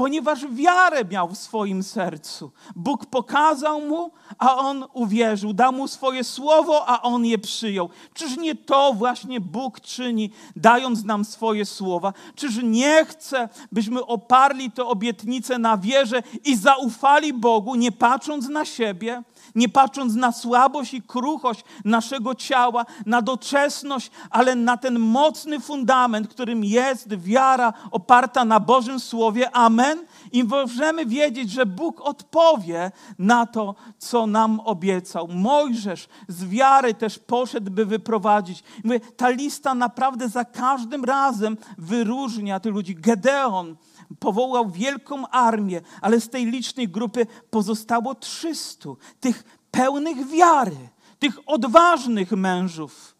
ponieważ 0.00 0.46
wiarę 0.46 1.04
miał 1.04 1.28
w 1.28 1.38
swoim 1.38 1.82
sercu. 1.82 2.50
Bóg 2.76 3.06
pokazał 3.06 3.80
mu, 3.80 4.10
a 4.38 4.56
on 4.56 4.84
uwierzył, 4.92 5.52
dał 5.52 5.72
mu 5.72 5.88
swoje 5.88 6.24
słowo, 6.24 6.88
a 6.88 7.02
on 7.02 7.24
je 7.24 7.38
przyjął. 7.38 7.90
Czyż 8.14 8.36
nie 8.36 8.54
to 8.54 8.92
właśnie 8.92 9.40
Bóg 9.40 9.80
czyni, 9.80 10.30
dając 10.56 11.04
nam 11.04 11.24
swoje 11.24 11.66
słowa? 11.66 12.12
Czyż 12.34 12.62
nie 12.62 13.04
chce, 13.04 13.48
byśmy 13.72 14.06
oparli 14.06 14.70
te 14.70 14.84
obietnice 14.84 15.58
na 15.58 15.78
wierze 15.78 16.22
i 16.44 16.56
zaufali 16.56 17.32
Bogu, 17.32 17.74
nie 17.74 17.92
patrząc 17.92 18.48
na 18.48 18.64
siebie? 18.64 19.22
Nie 19.54 19.68
patrząc 19.68 20.14
na 20.14 20.32
słabość 20.32 20.94
i 20.94 21.02
kruchość 21.02 21.64
naszego 21.84 22.34
ciała, 22.34 22.86
na 23.06 23.22
doczesność, 23.22 24.10
ale 24.30 24.54
na 24.54 24.76
ten 24.76 24.98
mocny 24.98 25.60
fundament, 25.60 26.28
którym 26.28 26.64
jest 26.64 27.14
wiara 27.14 27.72
oparta 27.90 28.44
na 28.44 28.60
Bożym 28.60 29.00
Słowie. 29.00 29.50
Amen. 29.50 29.98
I 30.32 30.44
możemy 30.44 31.06
wiedzieć, 31.06 31.50
że 31.50 31.66
Bóg 31.66 32.00
odpowie 32.00 32.92
na 33.18 33.46
to, 33.46 33.74
co 33.98 34.26
nam 34.26 34.60
obiecał. 34.60 35.28
Mojżesz 35.28 36.08
z 36.28 36.44
wiary 36.44 36.94
też 36.94 37.18
poszedł, 37.18 37.70
by 37.70 37.86
wyprowadzić. 37.86 38.62
Mówię, 38.84 39.00
ta 39.00 39.28
lista 39.28 39.74
naprawdę 39.74 40.28
za 40.28 40.44
każdym 40.44 41.04
razem 41.04 41.56
wyróżnia 41.78 42.60
tych 42.60 42.74
ludzi. 42.74 42.94
Gedeon, 42.94 43.76
powołał 44.18 44.70
wielką 44.70 45.28
armię, 45.28 45.80
ale 46.00 46.20
z 46.20 46.28
tej 46.28 46.46
licznej 46.46 46.88
grupy 46.88 47.26
pozostało 47.50 48.14
300 48.14 48.88
tych 49.20 49.60
pełnych 49.70 50.28
wiary, 50.28 50.88
tych 51.18 51.38
odważnych 51.46 52.32
mężów. 52.32 53.16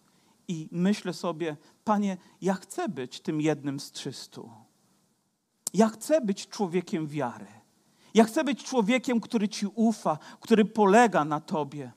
I 0.48 0.68
myślę 0.72 1.12
sobie, 1.12 1.56
Panie, 1.84 2.16
ja 2.42 2.54
chcę 2.54 2.88
być 2.88 3.20
tym 3.20 3.40
jednym 3.40 3.80
z 3.80 3.92
300. 3.92 4.40
Ja 5.74 5.88
chcę 5.88 6.20
być 6.20 6.48
człowiekiem 6.48 7.06
wiary. 7.06 7.46
Ja 8.14 8.24
chcę 8.24 8.44
być 8.44 8.64
człowiekiem, 8.64 9.20
który 9.20 9.48
Ci 9.48 9.66
ufa, 9.66 10.18
który 10.40 10.64
polega 10.64 11.24
na 11.24 11.40
Tobie. 11.40 11.92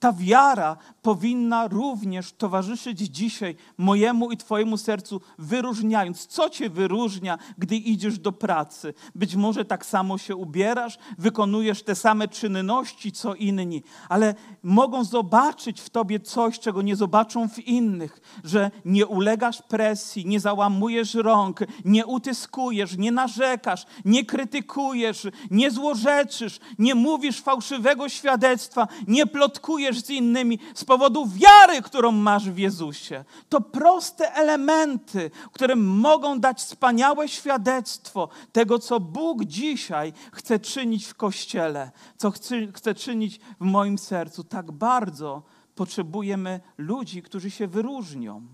Ta 0.00 0.12
wiara 0.12 0.76
powinna 1.02 1.68
również 1.68 2.32
towarzyszyć 2.32 2.98
dzisiaj 2.98 3.56
mojemu 3.78 4.30
i 4.30 4.36
Twojemu 4.36 4.76
sercu, 4.76 5.20
wyróżniając. 5.38 6.26
Co 6.26 6.50
Cię 6.50 6.70
wyróżnia, 6.70 7.38
gdy 7.58 7.76
idziesz 7.76 8.18
do 8.18 8.32
pracy? 8.32 8.94
Być 9.14 9.36
może 9.36 9.64
tak 9.64 9.86
samo 9.86 10.18
się 10.18 10.36
ubierasz, 10.36 10.98
wykonujesz 11.18 11.82
te 11.82 11.94
same 11.94 12.28
czynności, 12.28 13.12
co 13.12 13.34
inni, 13.34 13.82
ale 14.08 14.34
mogą 14.62 15.04
zobaczyć 15.04 15.80
w 15.80 15.90
Tobie 15.90 16.20
coś, 16.20 16.58
czego 16.58 16.82
nie 16.82 16.96
zobaczą 16.96 17.48
w 17.48 17.58
innych, 17.58 18.20
że 18.44 18.70
nie 18.84 19.06
ulegasz 19.06 19.62
presji, 19.62 20.26
nie 20.26 20.40
załamujesz 20.40 21.14
rąk, 21.14 21.60
nie 21.84 22.06
utyskujesz, 22.06 22.96
nie 22.96 23.12
narzekasz, 23.12 23.86
nie 24.04 24.24
krytykujesz, 24.24 25.26
nie 25.50 25.70
złorzeczysz, 25.70 26.60
nie 26.78 26.94
mówisz 26.94 27.40
fałszywego 27.40 28.08
świadectwa, 28.08 28.88
nie 29.06 29.26
plotkujesz 29.26 29.85
z 29.94 30.10
innymi 30.10 30.58
z 30.74 30.84
powodu 30.84 31.26
wiary, 31.26 31.82
którą 31.82 32.12
masz 32.12 32.50
w 32.50 32.58
Jezusie. 32.58 33.24
To 33.48 33.60
proste 33.60 34.34
elementy, 34.34 35.30
które 35.52 35.76
mogą 35.76 36.40
dać 36.40 36.58
wspaniałe 36.58 37.28
świadectwo 37.28 38.28
tego, 38.52 38.78
co 38.78 39.00
Bóg 39.00 39.44
dzisiaj 39.44 40.12
chce 40.32 40.58
czynić 40.58 41.06
w 41.06 41.14
Kościele, 41.14 41.90
co 42.16 42.32
chce 42.74 42.94
czynić 42.94 43.40
w 43.60 43.64
moim 43.64 43.98
sercu. 43.98 44.44
Tak 44.44 44.72
bardzo 44.72 45.42
potrzebujemy 45.74 46.60
ludzi, 46.78 47.22
którzy 47.22 47.50
się 47.50 47.66
wyróżnią. 47.66 48.46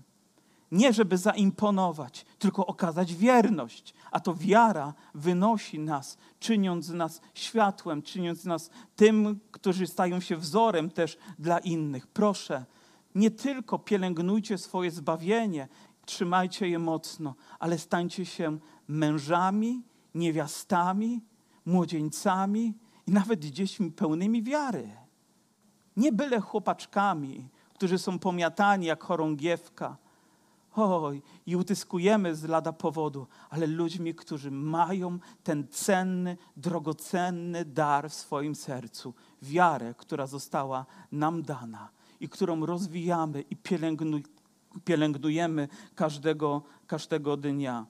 Nie 0.73 0.93
żeby 0.93 1.17
zaimponować, 1.17 2.25
tylko 2.39 2.65
okazać 2.65 3.15
wierność. 3.15 3.93
A 4.11 4.19
to 4.19 4.35
wiara 4.35 4.93
wynosi 5.15 5.79
nas, 5.79 6.17
czyniąc 6.39 6.89
nas 6.89 7.21
światłem, 7.33 8.01
czyniąc 8.01 8.45
nas 8.45 8.69
tym, 8.95 9.39
którzy 9.51 9.87
stają 9.87 10.19
się 10.19 10.37
wzorem 10.37 10.89
też 10.89 11.17
dla 11.39 11.59
innych. 11.59 12.07
Proszę, 12.07 12.65
nie 13.15 13.31
tylko 13.31 13.79
pielęgnujcie 13.79 14.57
swoje 14.57 14.91
zbawienie, 14.91 15.67
trzymajcie 16.05 16.69
je 16.69 16.79
mocno, 16.79 17.35
ale 17.59 17.77
stańcie 17.77 18.25
się 18.25 18.57
mężami, 18.87 19.83
niewiastami, 20.15 21.21
młodzieńcami 21.65 22.73
i 23.07 23.11
nawet 23.11 23.45
dziećmi 23.45 23.91
pełnymi 23.91 24.43
wiary. 24.43 24.89
Nie 25.97 26.11
byle 26.11 26.39
chłopaczkami, 26.39 27.49
którzy 27.73 27.97
są 27.97 28.19
pomiatani 28.19 28.85
jak 28.85 29.03
chorągiewka, 29.03 30.02
Oj, 30.75 31.21
i 31.45 31.55
utyskujemy 31.55 32.35
z 32.35 32.43
lada 32.43 32.73
powodu, 32.73 33.27
ale 33.49 33.67
ludźmi, 33.67 34.15
którzy 34.15 34.51
mają 34.51 35.19
ten 35.43 35.67
cenny, 35.67 36.37
drogocenny 36.57 37.65
dar 37.65 38.09
w 38.09 38.13
swoim 38.13 38.55
sercu 38.55 39.13
wiarę, 39.41 39.93
która 39.97 40.27
została 40.27 40.85
nam 41.11 41.43
dana 41.43 41.89
i 42.19 42.29
którą 42.29 42.65
rozwijamy 42.65 43.43
i 43.49 43.55
pielęgnujemy 44.85 45.67
każdego, 45.95 46.61
każdego 46.87 47.37
dnia. 47.37 47.85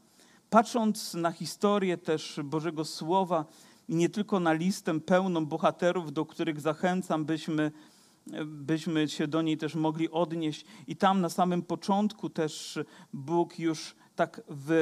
Patrząc 0.50 1.14
na 1.14 1.32
historię 1.32 1.98
też 1.98 2.40
Bożego 2.44 2.86
Słowa 2.86 3.46
i 3.90 3.96
nie 3.96 4.10
tylko 4.10 4.40
na 4.40 4.54
listę 4.54 5.00
pełną 5.00 5.46
bohaterów, 5.46 6.14
do 6.14 6.26
których 6.26 6.62
zachęcam, 6.62 7.26
byśmy 7.26 7.72
byśmy 8.46 9.10
się 9.10 9.28
do 9.28 9.42
niej 9.42 9.58
też 9.58 9.76
mogli 9.76 10.10
odnieść. 10.10 10.66
I 10.88 10.96
tam 10.96 11.22
na 11.22 11.30
samym 11.30 11.62
początku 11.62 12.30
też 12.30 12.80
Bóg 13.14 13.60
już 13.60 13.96
tak 14.16 14.42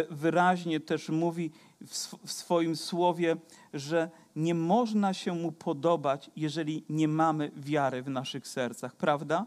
wyraźnie 0.10 0.80
też 0.80 1.10
mówi 1.10 1.52
w 2.26 2.32
swoim 2.32 2.76
słowie, 2.76 3.36
że 3.74 4.10
nie 4.36 4.56
można 4.56 5.14
się 5.14 5.34
mu 5.34 5.52
podobać, 5.52 6.32
jeżeli 6.36 6.84
nie 6.90 7.08
mamy 7.08 7.52
wiary 7.56 8.04
w 8.04 8.10
naszych 8.10 8.48
sercach, 8.48 8.96
prawda? 8.96 9.46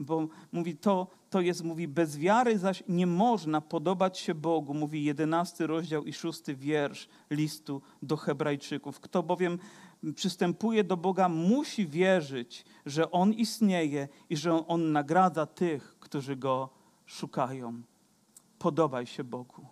Bo 0.00 0.28
mówi 0.52 0.76
to, 0.76 1.06
to 1.30 1.40
jest, 1.40 1.64
mówi, 1.64 1.88
bez 1.88 2.18
wiary 2.18 2.58
zaś 2.58 2.82
nie 2.88 3.06
można 3.06 3.60
podobać 3.60 4.18
się 4.18 4.34
Bogu, 4.34 4.74
mówi 4.74 5.04
jedenasty 5.04 5.66
rozdział 5.66 6.04
i 6.04 6.12
szósty 6.12 6.54
wiersz 6.54 7.08
listu 7.30 7.82
do 8.02 8.16
Hebrajczyków. 8.16 9.00
Kto 9.00 9.22
bowiem 9.22 9.58
przystępuje 10.14 10.84
do 10.84 10.96
Boga, 10.96 11.28
musi 11.28 11.86
wierzyć, 11.86 12.64
że 12.86 13.10
On 13.10 13.32
istnieje 13.32 14.08
i 14.30 14.36
że 14.36 14.66
On 14.66 14.92
nagradza 14.92 15.46
tych, 15.46 15.96
którzy 16.00 16.36
Go 16.36 16.68
szukają. 17.06 17.82
Podobaj 18.58 19.06
się 19.06 19.24
Bogu. 19.24 19.66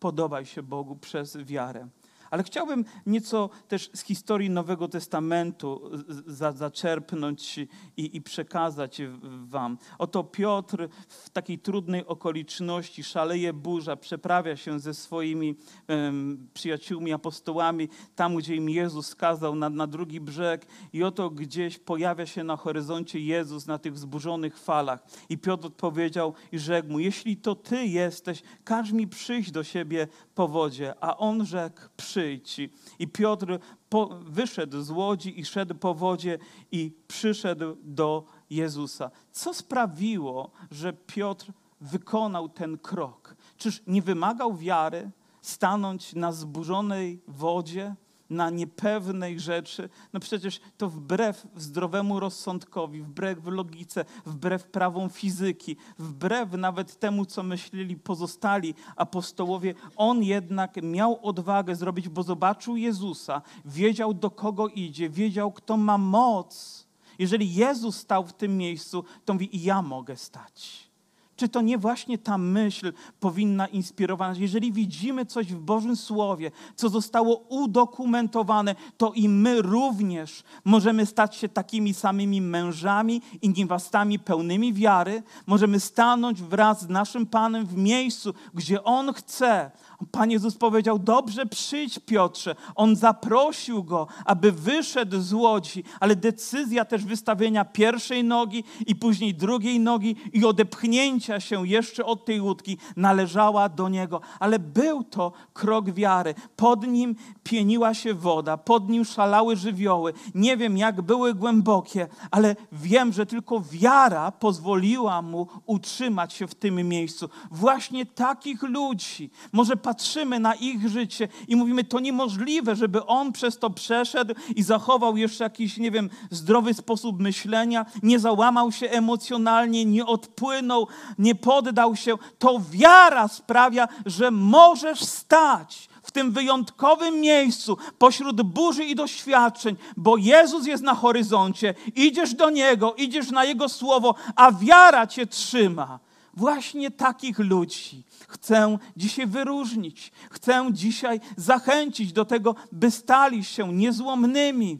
Podobaj 0.00 0.46
się 0.46 0.62
Bogu 0.62 0.96
przez 0.96 1.36
wiarę. 1.36 1.88
Ale 2.34 2.42
chciałbym 2.42 2.84
nieco 3.06 3.50
też 3.68 3.90
z 3.94 4.02
historii 4.02 4.50
Nowego 4.50 4.88
Testamentu 4.88 5.90
za, 6.26 6.52
zaczerpnąć 6.52 7.58
i, 7.96 8.16
i, 8.16 8.22
przekazać 8.22 9.02
wam. 9.44 9.78
Oto 9.98 10.24
Piotr 10.24 10.88
w 11.08 11.30
takiej 11.30 11.58
trudnej 11.58 12.06
okoliczności, 12.06 13.04
szaleje 13.04 13.52
burza, 13.52 13.96
przeprawia 13.96 14.56
się 14.56 14.80
ze 14.80 14.94
swoimi 14.94 15.56
um, 15.88 16.48
przyjaciółmi, 16.54 17.12
apostołami, 17.12 17.88
tam 18.14 18.36
gdzie 18.36 18.56
im 18.56 18.68
Jezus 18.68 19.06
skazał 19.06 19.54
na, 19.54 19.70
na 19.70 19.86
drugi 19.86 20.20
brzeg 20.20 20.66
i 20.92 21.02
oto 21.02 21.30
gdzieś 21.30 21.78
pojawia 21.78 22.26
się 22.26 22.44
na 22.44 22.56
horyzoncie 22.56 23.20
Jezus 23.20 23.66
na 23.66 23.78
tych 23.78 23.94
wzburzonych 23.94 24.58
falach. 24.58 25.00
I 25.28 25.38
Piotr 25.38 25.66
odpowiedział 25.66 26.34
i 26.52 26.58
rzekł 26.58 26.88
mu, 26.88 26.98
jeśli 26.98 27.36
to 27.36 27.54
Ty 27.54 27.86
jesteś, 27.86 28.42
każ 28.64 28.92
mi 28.92 29.08
przyjść 29.08 29.50
do 29.50 29.64
siebie 29.64 30.08
po 30.34 30.48
wodzie. 30.48 30.94
A 31.00 31.16
on 31.16 31.46
rzekł, 31.46 31.80
przyjdź. 32.24 32.70
I 32.98 33.08
Piotr 33.08 33.58
po, 33.88 34.06
wyszedł 34.22 34.82
z 34.82 34.90
łodzi 34.90 35.40
i 35.40 35.44
szedł 35.44 35.74
po 35.74 35.94
wodzie 35.94 36.38
i 36.72 36.92
przyszedł 37.08 37.76
do 37.82 38.24
Jezusa. 38.50 39.10
Co 39.32 39.54
sprawiło, 39.54 40.50
że 40.70 40.92
Piotr 40.92 41.52
wykonał 41.80 42.48
ten 42.48 42.78
krok? 42.78 43.36
Czyż 43.56 43.82
nie 43.86 44.02
wymagał 44.02 44.56
wiary 44.56 45.10
stanąć 45.42 46.14
na 46.14 46.32
zburzonej 46.32 47.22
wodzie? 47.28 47.94
Na 48.30 48.50
niepewnej 48.50 49.40
rzeczy, 49.40 49.88
no 50.12 50.20
przecież 50.20 50.60
to 50.76 50.88
wbrew 50.88 51.46
zdrowemu 51.56 52.20
rozsądkowi, 52.20 53.02
wbrew 53.02 53.38
logice, 53.46 54.04
wbrew 54.26 54.64
prawom 54.64 55.10
fizyki, 55.10 55.76
wbrew 55.98 56.52
nawet 56.52 56.98
temu, 56.98 57.26
co 57.26 57.42
myśleli 57.42 57.96
pozostali 57.96 58.74
apostołowie, 58.96 59.74
on 59.96 60.22
jednak 60.22 60.82
miał 60.82 61.18
odwagę 61.22 61.76
zrobić, 61.76 62.08
bo 62.08 62.22
zobaczył 62.22 62.76
Jezusa, 62.76 63.42
wiedział 63.64 64.14
do 64.14 64.30
kogo 64.30 64.68
idzie, 64.68 65.10
wiedział, 65.10 65.52
kto 65.52 65.76
ma 65.76 65.98
moc. 65.98 66.84
Jeżeli 67.18 67.54
Jezus 67.54 67.96
stał 67.96 68.26
w 68.26 68.32
tym 68.32 68.56
miejscu, 68.56 69.04
to 69.24 69.32
mówi, 69.32 69.56
i 69.56 69.62
ja 69.62 69.82
mogę 69.82 70.16
stać. 70.16 70.90
Czy 71.36 71.48
to 71.48 71.60
nie 71.60 71.78
właśnie 71.78 72.18
ta 72.18 72.38
myśl 72.38 72.92
powinna 73.20 73.66
inspirować? 73.66 74.38
Jeżeli 74.38 74.72
widzimy 74.72 75.26
coś 75.26 75.46
w 75.52 75.60
Bożym 75.60 75.96
Słowie, 75.96 76.50
co 76.76 76.88
zostało 76.88 77.36
udokumentowane, 77.36 78.74
to 78.96 79.12
i 79.12 79.28
my 79.28 79.62
również 79.62 80.42
możemy 80.64 81.06
stać 81.06 81.36
się 81.36 81.48
takimi 81.48 81.94
samymi 81.94 82.40
mężami 82.40 83.22
i 83.42 83.48
niewastami 83.48 84.18
pełnymi 84.18 84.72
wiary. 84.72 85.22
Możemy 85.46 85.80
stanąć 85.80 86.42
wraz 86.42 86.82
z 86.82 86.88
naszym 86.88 87.26
Panem 87.26 87.66
w 87.66 87.76
miejscu, 87.76 88.34
gdzie 88.54 88.84
On 88.84 89.12
chce, 89.12 89.70
Pan 90.10 90.30
Jezus 90.30 90.56
powiedział: 90.56 90.98
Dobrze, 90.98 91.46
przyjdź, 91.46 91.98
Piotrze. 91.98 92.54
On 92.74 92.96
zaprosił 92.96 93.84
go, 93.84 94.06
aby 94.24 94.52
wyszedł 94.52 95.20
z 95.20 95.32
łodzi, 95.32 95.84
ale 96.00 96.16
decyzja 96.16 96.84
też 96.84 97.04
wystawienia 97.04 97.64
pierwszej 97.64 98.24
nogi 98.24 98.64
i 98.86 98.96
później 98.96 99.34
drugiej 99.34 99.80
nogi 99.80 100.16
i 100.32 100.44
odepchnięcia 100.44 101.40
się 101.40 101.68
jeszcze 101.68 102.04
od 102.04 102.24
tej 102.24 102.40
łódki 102.40 102.78
należała 102.96 103.68
do 103.68 103.88
niego. 103.88 104.20
Ale 104.40 104.58
był 104.58 105.04
to 105.04 105.32
krok 105.52 105.90
wiary. 105.90 106.34
Pod 106.56 106.86
nim 106.86 107.16
pieniła 107.42 107.94
się 107.94 108.14
woda, 108.14 108.56
pod 108.56 108.88
nim 108.88 109.04
szalały 109.04 109.56
żywioły. 109.56 110.12
Nie 110.34 110.56
wiem, 110.56 110.78
jak 110.78 111.02
były 111.02 111.34
głębokie, 111.34 112.08
ale 112.30 112.56
wiem, 112.72 113.12
że 113.12 113.26
tylko 113.26 113.60
wiara 113.60 114.32
pozwoliła 114.32 115.22
mu 115.22 115.46
utrzymać 115.66 116.32
się 116.32 116.46
w 116.46 116.54
tym 116.54 116.88
miejscu. 116.88 117.28
Właśnie 117.50 118.06
takich 118.06 118.62
ludzi 118.62 119.30
może 119.52 119.76
patrzymy 119.84 120.40
na 120.40 120.54
ich 120.54 120.88
życie 120.88 121.28
i 121.48 121.56
mówimy, 121.56 121.84
to 121.84 122.00
niemożliwe, 122.00 122.76
żeby 122.76 123.06
on 123.06 123.32
przez 123.32 123.58
to 123.58 123.70
przeszedł 123.70 124.34
i 124.56 124.62
zachował 124.62 125.16
jeszcze 125.16 125.44
jakiś, 125.44 125.76
nie 125.76 125.90
wiem, 125.90 126.10
zdrowy 126.30 126.74
sposób 126.74 127.20
myślenia, 127.20 127.86
nie 128.02 128.18
załamał 128.18 128.72
się 128.72 128.90
emocjonalnie, 128.90 129.84
nie 129.84 130.06
odpłynął, 130.06 130.88
nie 131.18 131.34
poddał 131.34 131.96
się. 131.96 132.14
To 132.38 132.60
wiara 132.70 133.28
sprawia, 133.28 133.88
że 134.06 134.30
możesz 134.30 135.00
stać 135.00 135.88
w 136.02 136.10
tym 136.10 136.32
wyjątkowym 136.32 137.20
miejscu, 137.20 137.76
pośród 137.98 138.42
burzy 138.42 138.84
i 138.84 138.94
doświadczeń, 138.94 139.76
bo 139.96 140.16
Jezus 140.16 140.66
jest 140.66 140.82
na 140.82 140.94
horyzoncie, 140.94 141.74
idziesz 141.94 142.34
do 142.34 142.50
Niego, 142.50 142.94
idziesz 142.94 143.30
na 143.30 143.44
Jego 143.44 143.68
słowo, 143.68 144.14
a 144.36 144.52
wiara 144.52 145.06
cię 145.06 145.26
trzyma. 145.26 145.98
Właśnie 146.36 146.90
takich 146.90 147.38
ludzi 147.38 148.04
chcę 148.28 148.78
dzisiaj 148.96 149.26
wyróżnić. 149.26 150.12
Chcę 150.30 150.68
dzisiaj 150.72 151.20
zachęcić 151.36 152.12
do 152.12 152.24
tego, 152.24 152.54
by 152.72 152.90
stali 152.90 153.44
się 153.44 153.74
niezłomnymi, 153.74 154.78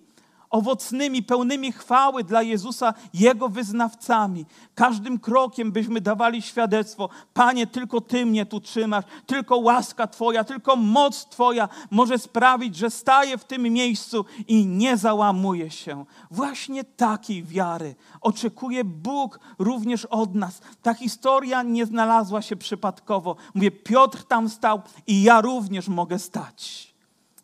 owocnymi, 0.54 1.22
pełnymi 1.22 1.72
chwały 1.72 2.24
dla 2.24 2.42
Jezusa, 2.42 2.94
Jego 3.14 3.48
wyznawcami. 3.48 4.46
Każdym 4.74 5.18
krokiem 5.18 5.72
byśmy 5.72 6.00
dawali 6.00 6.42
świadectwo: 6.42 7.08
Panie, 7.34 7.66
tylko 7.66 8.00
Ty 8.00 8.26
mnie 8.26 8.46
tu 8.46 8.60
trzymasz, 8.60 9.04
tylko 9.26 9.56
łaska 9.56 10.06
Twoja, 10.06 10.44
tylko 10.44 10.76
moc 10.76 11.26
Twoja 11.26 11.68
może 11.90 12.18
sprawić, 12.18 12.76
że 12.76 12.90
staję 12.90 13.38
w 13.38 13.44
tym 13.44 13.62
miejscu 13.62 14.24
i 14.48 14.66
nie 14.66 14.96
załamuję 14.96 15.70
się. 15.70 16.04
Właśnie 16.30 16.84
takiej 16.84 17.44
wiary 17.44 17.94
oczekuje 18.20 18.84
Bóg 18.84 19.40
również 19.58 20.04
od 20.04 20.34
nas. 20.34 20.60
Ta 20.82 20.94
historia 20.94 21.62
nie 21.62 21.86
znalazła 21.86 22.42
się 22.42 22.56
przypadkowo. 22.56 23.36
Mówię, 23.54 23.70
Piotr 23.70 24.24
tam 24.24 24.48
stał 24.48 24.82
i 25.06 25.22
ja 25.22 25.40
również 25.40 25.88
mogę 25.88 26.18
stać. 26.18 26.94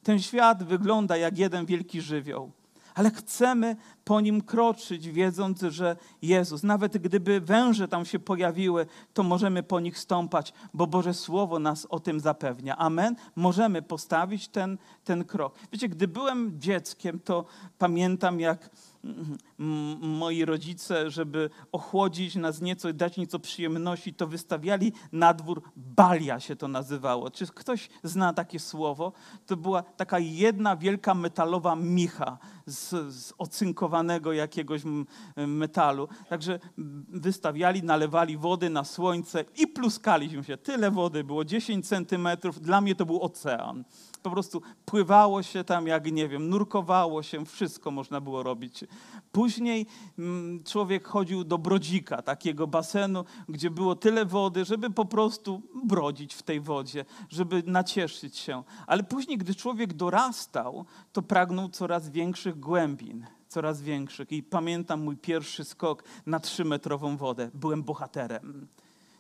Ten 0.02 0.19
świat 0.19 0.62
wygląda 0.62 1.17
jak 1.17 1.38
jeden 1.38 1.67
wielki 1.67 2.00
żywioł 2.00 2.60
ale 2.95 3.11
chcemy 3.11 3.77
po 4.05 4.21
nim 4.21 4.43
kroczyć, 4.43 5.09
wiedząc, 5.09 5.63
że 5.63 5.97
Jezus, 6.23 6.63
nawet 6.63 6.99
gdyby 6.99 7.41
węże 7.41 7.89
tam 7.89 8.05
się 8.05 8.19
pojawiły, 8.19 8.87
to 9.15 9.23
możemy 9.23 9.63
po 9.63 9.81
nich 9.81 9.99
stąpać, 9.99 10.53
bo 10.75 10.87
Boże 10.87 11.15
Słowo 11.15 11.59
nas 11.59 11.87
o 11.91 12.01
tym 12.01 12.21
zapewnia. 12.21 12.77
Amen. 12.77 13.17
Możemy 13.37 13.83
postawić 13.83 14.49
ten, 14.49 14.79
ten 15.05 15.25
krok. 15.25 15.55
Wiecie, 15.73 15.89
gdy 15.89 16.09
byłem 16.09 16.61
dzieckiem, 16.61 17.21
to 17.21 17.45
pamiętam, 17.79 18.41
jak 18.41 18.71
moi 20.00 20.45
rodzice, 20.45 21.11
żeby 21.11 21.50
ochłodzić 21.73 22.35
nas 22.35 22.61
nieco 22.61 22.88
i 22.88 22.95
dać 22.95 23.16
nieco 23.16 23.38
przyjemności, 23.38 24.14
to 24.14 24.26
wystawiali 24.26 24.92
na 25.12 25.35
dwór, 25.35 25.62
balia 25.76 26.40
się 26.40 26.57
to 26.57 26.69
nazywało. 26.69 27.30
Czy 27.30 27.47
ktoś 27.47 27.88
zna 28.02 28.33
takie 28.33 28.59
słowo? 28.59 29.12
To 29.47 29.57
była 29.57 29.83
taka 29.83 30.19
jedna 30.19 30.76
wielka 30.76 31.14
metalowa 31.14 31.76
micha 31.76 32.38
z, 32.66 33.14
z 33.14 33.33
ocynkowanego 33.38 34.33
jakiegoś 34.33 34.83
metalu. 35.37 36.09
Także 36.28 36.59
wystawiali, 37.09 37.83
nalewali 37.83 38.37
wody 38.37 38.71
na 38.71 38.85
słońce 38.85 39.45
i 39.57 39.66
pluskaliśmy 39.66 40.45
się. 40.45 40.57
Tyle 40.57 40.90
wody 40.90 41.25
było, 41.25 41.45
10 41.45 41.88
centymetrów. 41.88 42.61
Dla 42.61 42.80
mnie 42.80 42.95
to 42.95 43.07
był 43.07 43.23
ocean 43.23 43.85
po 44.23 44.31
prostu 44.31 44.62
pływało 44.85 45.43
się 45.43 45.65
tam, 45.65 45.87
jak 45.87 46.12
nie 46.12 46.29
wiem, 46.29 46.49
nurkowało 46.49 47.23
się, 47.23 47.47
wszystko 47.47 47.91
można 47.91 48.21
było 48.21 48.43
robić. 48.43 48.85
Później 49.33 49.87
mm, 50.19 50.65
człowiek 50.65 51.09
chodził 51.09 51.45
do 51.45 51.59
brodzika, 51.59 52.23
takiego 52.23 52.67
basenu, 52.67 53.25
gdzie 53.49 53.71
było 53.71 53.97
tyle 53.97 54.25
wody, 54.25 54.65
żeby 54.65 54.91
po 54.91 55.04
prostu 55.04 55.63
brodzić 55.85 56.35
w 56.35 56.43
tej 56.43 56.61
wodzie, 56.61 57.04
żeby 57.28 57.63
nacieszyć 57.67 58.37
się. 58.39 58.63
Ale 58.87 59.02
później, 59.02 59.39
gdy 59.39 59.54
człowiek 59.54 59.93
dorastał, 59.93 60.85
to 61.13 61.23
pragnął 61.23 61.69
coraz 61.69 62.09
większych 62.09 62.61
głębin 62.61 63.26
coraz 63.50 63.83
większych. 63.83 64.33
I 64.33 64.43
pamiętam 64.43 65.02
mój 65.02 65.17
pierwszy 65.17 65.65
skok 65.65 66.04
na 66.26 66.41
trzymetrową 66.41 67.17
wodę. 67.17 67.50
Byłem 67.54 67.83
bohaterem. 67.83 68.69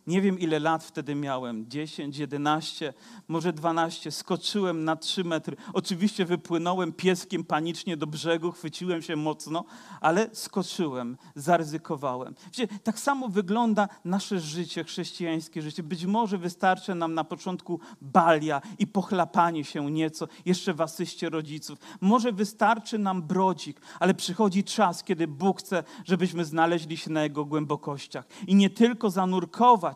Nie 0.06 0.20
wiem, 0.20 0.38
ile 0.38 0.58
lat 0.58 0.84
wtedy 0.84 1.14
miałem 1.14 1.70
10, 1.70 2.18
11, 2.18 2.94
może 3.28 3.52
12. 3.52 4.10
Skoczyłem 4.10 4.84
na 4.84 4.96
3 4.96 5.24
metry. 5.24 5.56
Oczywiście 5.72 6.24
wypłynąłem 6.24 6.92
pieskiem 6.92 7.44
panicznie 7.44 7.96
do 7.96 8.06
brzegu, 8.06 8.52
chwyciłem 8.52 9.02
się 9.02 9.16
mocno, 9.16 9.64
ale 10.00 10.30
skoczyłem, 10.32 11.16
zaryzykowałem. 11.34 12.34
Wiecie, 12.44 12.78
tak 12.82 12.98
samo 12.98 13.28
wygląda 13.28 13.88
nasze 14.04 14.40
życie, 14.40 14.84
chrześcijańskie 14.84 15.62
życie. 15.62 15.82
Być 15.82 16.06
może 16.06 16.38
wystarczy 16.38 16.94
nam 16.94 17.14
na 17.14 17.24
początku 17.24 17.80
balia 18.00 18.62
i 18.78 18.86
pochlapanie 18.86 19.64
się 19.64 19.90
nieco, 19.90 20.28
jeszcze 20.44 20.74
w 20.74 20.80
asyście 20.80 21.30
rodziców. 21.30 21.78
Może 22.00 22.32
wystarczy 22.32 22.98
nam 22.98 23.22
brodzik, 23.22 23.80
ale 24.00 24.14
przychodzi 24.14 24.64
czas, 24.64 25.04
kiedy 25.04 25.28
Bóg 25.28 25.58
chce, 25.58 25.84
żebyśmy 26.04 26.44
znaleźli 26.44 26.96
się 26.96 27.10
na 27.10 27.22
Jego 27.22 27.44
głębokościach. 27.44 28.24
I 28.46 28.54
nie 28.54 28.70
tylko 28.70 29.10
zanurkować, 29.10 29.89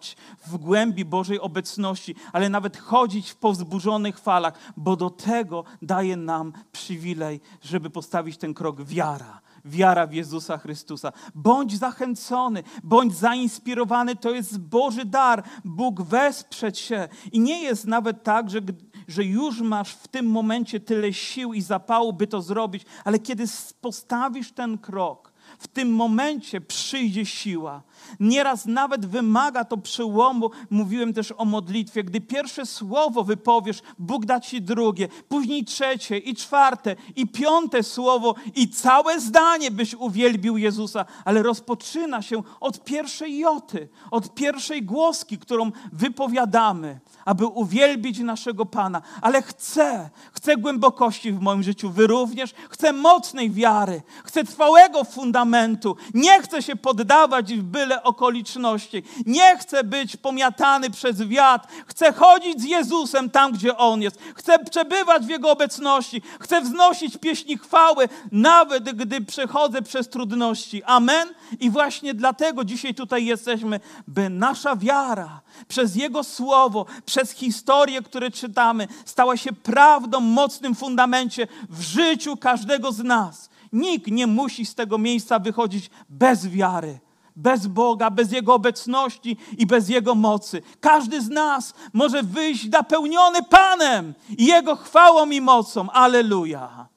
w 0.47 0.57
głębi 0.57 1.05
Bożej 1.05 1.41
obecności, 1.41 2.15
ale 2.33 2.49
nawet 2.49 2.77
chodzić 2.77 3.31
w 3.31 3.37
powzburzonych 3.37 4.19
falach, 4.19 4.55
bo 4.77 4.97
do 4.97 5.11
tego 5.11 5.65
daje 5.83 6.17
nam 6.17 6.53
przywilej, 6.73 7.41
żeby 7.63 7.91
postawić 7.91 8.39
ten 8.39 8.55
krok 8.55 8.83
wiara 8.83 9.45
wiara 9.65 10.07
w 10.07 10.13
Jezusa 10.13 10.59
Chrystusa. 10.59 11.13
Bądź 11.35 11.79
zachęcony, 11.79 12.63
bądź 12.83 13.17
zainspirowany, 13.17 14.17
to 14.17 14.31
jest 14.31 14.59
Boży 14.59 15.05
dar. 15.05 15.43
Bóg 15.65 16.03
wesprze 16.03 16.73
cię. 16.73 17.09
I 17.33 17.41
nie 17.41 17.63
jest 17.63 17.87
nawet 17.87 18.23
tak, 18.23 18.51
że, 18.51 18.61
że 19.09 19.25
już 19.25 19.61
masz 19.61 19.95
w 19.95 20.09
tym 20.09 20.27
momencie 20.27 20.81
tyle 20.81 21.13
sił 21.13 21.53
i 21.53 21.63
zapału, 21.63 22.13
by 22.13 22.27
to 22.27 22.43
zrobić, 22.43 22.85
ale 23.05 23.19
kiedy 23.19 23.45
postawisz 23.81 24.53
ten 24.53 24.79
krok, 24.79 25.33
w 25.59 25.69
tym 25.69 25.95
momencie 25.95 26.61
przyjdzie 26.61 27.27
siła. 27.27 27.83
Nieraz 28.21 28.67
nawet 28.67 29.07
wymaga 29.07 29.65
to 29.65 29.77
przełomu. 29.77 30.51
Mówiłem 30.71 31.13
też 31.13 31.35
o 31.37 31.45
modlitwie. 31.45 32.05
Gdy 32.05 32.21
pierwsze 32.21 32.67
słowo 32.67 33.25
wypowiesz, 33.25 33.83
Bóg 33.99 34.27
da 34.27 34.41
ci 34.41 34.63
drugie, 34.63 35.09
później 35.29 35.65
trzecie 35.65 36.19
i 36.19 36.35
czwarte 36.35 36.97
i 37.17 37.27
piąte 37.27 37.83
słowo 37.83 38.35
i 38.55 38.69
całe 38.69 39.21
zdanie 39.21 39.71
byś 39.71 39.95
uwielbił 39.95 40.57
Jezusa. 40.57 41.05
Ale 41.25 41.43
rozpoczyna 41.43 42.23
się 42.23 42.43
od 42.61 42.85
pierwszej 42.85 43.39
joty, 43.39 43.89
od 44.11 44.35
pierwszej 44.35 44.83
głoski, 44.83 45.39
którą 45.39 45.71
wypowiadamy, 45.93 47.01
aby 47.25 47.47
uwielbić 47.47 48.19
naszego 48.19 48.67
Pana. 48.67 49.03
Ale 49.23 49.43
chcę, 49.43 50.11
chcę 50.33 50.57
głębokości 50.57 51.33
w 51.33 51.41
moim 51.41 51.63
życiu. 51.63 51.91
Wy 51.91 52.07
również. 52.07 52.55
Chcę 52.71 52.93
mocnej 52.93 53.51
wiary. 53.51 54.03
Chcę 54.25 54.45
trwałego 54.45 55.05
fundamentu. 55.05 55.97
Nie 56.15 56.43
chcę 56.43 56.63
się 56.63 56.77
poddawać 56.77 57.55
w 57.55 57.63
okoliczności. 58.03 59.03
Nie 59.27 59.57
chcę 59.59 59.85
być 59.85 60.17
pomiatany 60.17 60.91
przez 60.91 61.23
wiatr. 61.23 61.69
Chcę 61.87 62.13
chodzić 62.13 62.61
z 62.61 62.65
Jezusem 62.65 63.31
tam, 63.31 63.53
gdzie 63.53 63.77
On 63.77 64.03
jest. 64.03 64.19
Chcę 64.35 64.59
przebywać 64.59 65.27
w 65.27 65.29
Jego 65.29 65.51
obecności. 65.51 66.23
Chcę 66.41 66.61
wznosić 66.61 67.17
pieśni 67.17 67.59
chwały, 67.59 68.09
nawet 68.33 68.85
gdy 68.93 69.21
przechodzę 69.21 69.83
przez 69.83 70.09
trudności. 70.09 70.83
Amen. 70.83 71.29
I 71.61 71.71
właśnie 71.71 72.15
dlatego 72.15 72.65
dzisiaj 72.65 72.95
tutaj 72.95 73.27
jesteśmy, 73.27 73.81
by 74.09 74.31
nasza 74.31 74.77
wiara 74.77 75.41
przez 75.69 75.97
Jego 75.97 76.25
Słowo, 76.25 76.87
przez 77.07 77.31
historię, 77.31 78.03
które 78.03 78.31
czytamy, 78.31 78.89
stała 79.05 79.37
się 79.37 79.53
prawdą, 79.53 80.21
mocnym 80.21 80.75
fundamencie 80.75 81.47
w 81.69 81.83
życiu 81.83 82.37
każdego 82.37 82.93
z 82.93 82.99
nas. 82.99 83.51
Nikt 83.73 84.11
nie 84.11 84.27
musi 84.27 84.67
z 84.67 84.75
tego 84.75 84.99
miejsca 84.99 85.39
wychodzić 85.39 85.91
bez 86.09 86.49
wiary 86.49 86.99
Bez 87.37 87.67
Boga, 87.67 88.11
bez 88.11 88.33
Jego 88.33 88.55
obecności 88.55 89.37
i 89.59 89.67
bez 89.67 89.89
Jego 89.89 90.15
mocy. 90.15 90.63
Każdy 90.81 91.23
z 91.23 91.29
nas 91.29 91.75
może 91.93 92.23
wyjść 92.23 92.69
napełniony 92.69 93.43
Panem 93.43 94.15
i 94.39 94.47
Jego 94.47 94.77
chwałą 94.77 95.31
i 95.31 95.41
mocą. 95.41 95.91
Aleluja. 95.91 96.89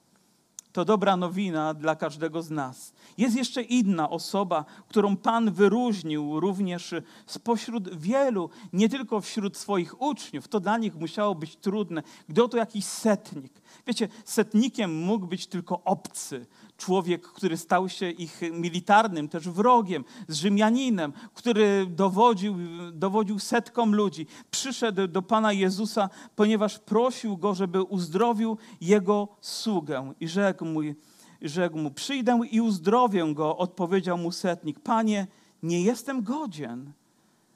To 0.77 0.85
dobra 0.85 1.17
nowina 1.17 1.73
dla 1.73 1.95
każdego 1.95 2.41
z 2.41 2.51
nas. 2.51 2.93
Jest 3.17 3.35
jeszcze 3.35 3.61
inna 3.61 4.09
osoba, 4.09 4.65
którą 4.87 5.17
Pan 5.17 5.51
wyróżnił 5.51 6.39
również 6.39 6.95
spośród 7.25 7.99
wielu, 7.99 8.49
nie 8.73 8.89
tylko 8.89 9.21
wśród 9.21 9.57
swoich 9.57 10.01
uczniów. 10.01 10.47
To 10.47 10.59
dla 10.59 10.77
nich 10.77 10.95
musiało 10.95 11.35
być 11.35 11.55
trudne, 11.55 12.03
gdy 12.29 12.43
oto 12.43 12.57
jakiś 12.57 12.85
setnik. 12.85 13.53
Wiecie, 13.87 14.07
setnikiem 14.25 15.03
mógł 15.03 15.27
być 15.27 15.47
tylko 15.47 15.81
obcy, 15.83 16.45
człowiek, 16.77 17.27
który 17.27 17.57
stał 17.57 17.89
się 17.89 18.09
ich 18.09 18.41
militarnym 18.51 19.29
też 19.29 19.49
wrogiem, 19.49 20.05
z 20.27 20.35
Rzymianinem, 20.35 21.13
który 21.33 21.85
dowodził, 21.89 22.55
dowodził 22.93 23.39
setkom 23.39 23.95
ludzi. 23.95 24.27
Przyszedł 24.51 25.07
do 25.07 25.21
Pana 25.21 25.53
Jezusa, 25.53 26.09
ponieważ 26.35 26.79
prosił 26.79 27.37
Go, 27.37 27.55
żeby 27.55 27.83
uzdrowił 27.83 28.57
Jego 28.81 29.27
sługę 29.41 30.13
i 30.19 30.27
rzekł 30.27 30.65
mu, 30.65 30.79
rzekł 31.41 31.77
mu, 31.77 31.91
przyjdę 31.91 32.39
i 32.51 32.61
uzdrowię 32.61 33.33
go, 33.33 33.57
odpowiedział 33.57 34.17
mu 34.17 34.31
setnik. 34.31 34.79
Panie, 34.79 35.27
nie 35.63 35.81
jestem 35.81 36.23
godzien, 36.23 36.91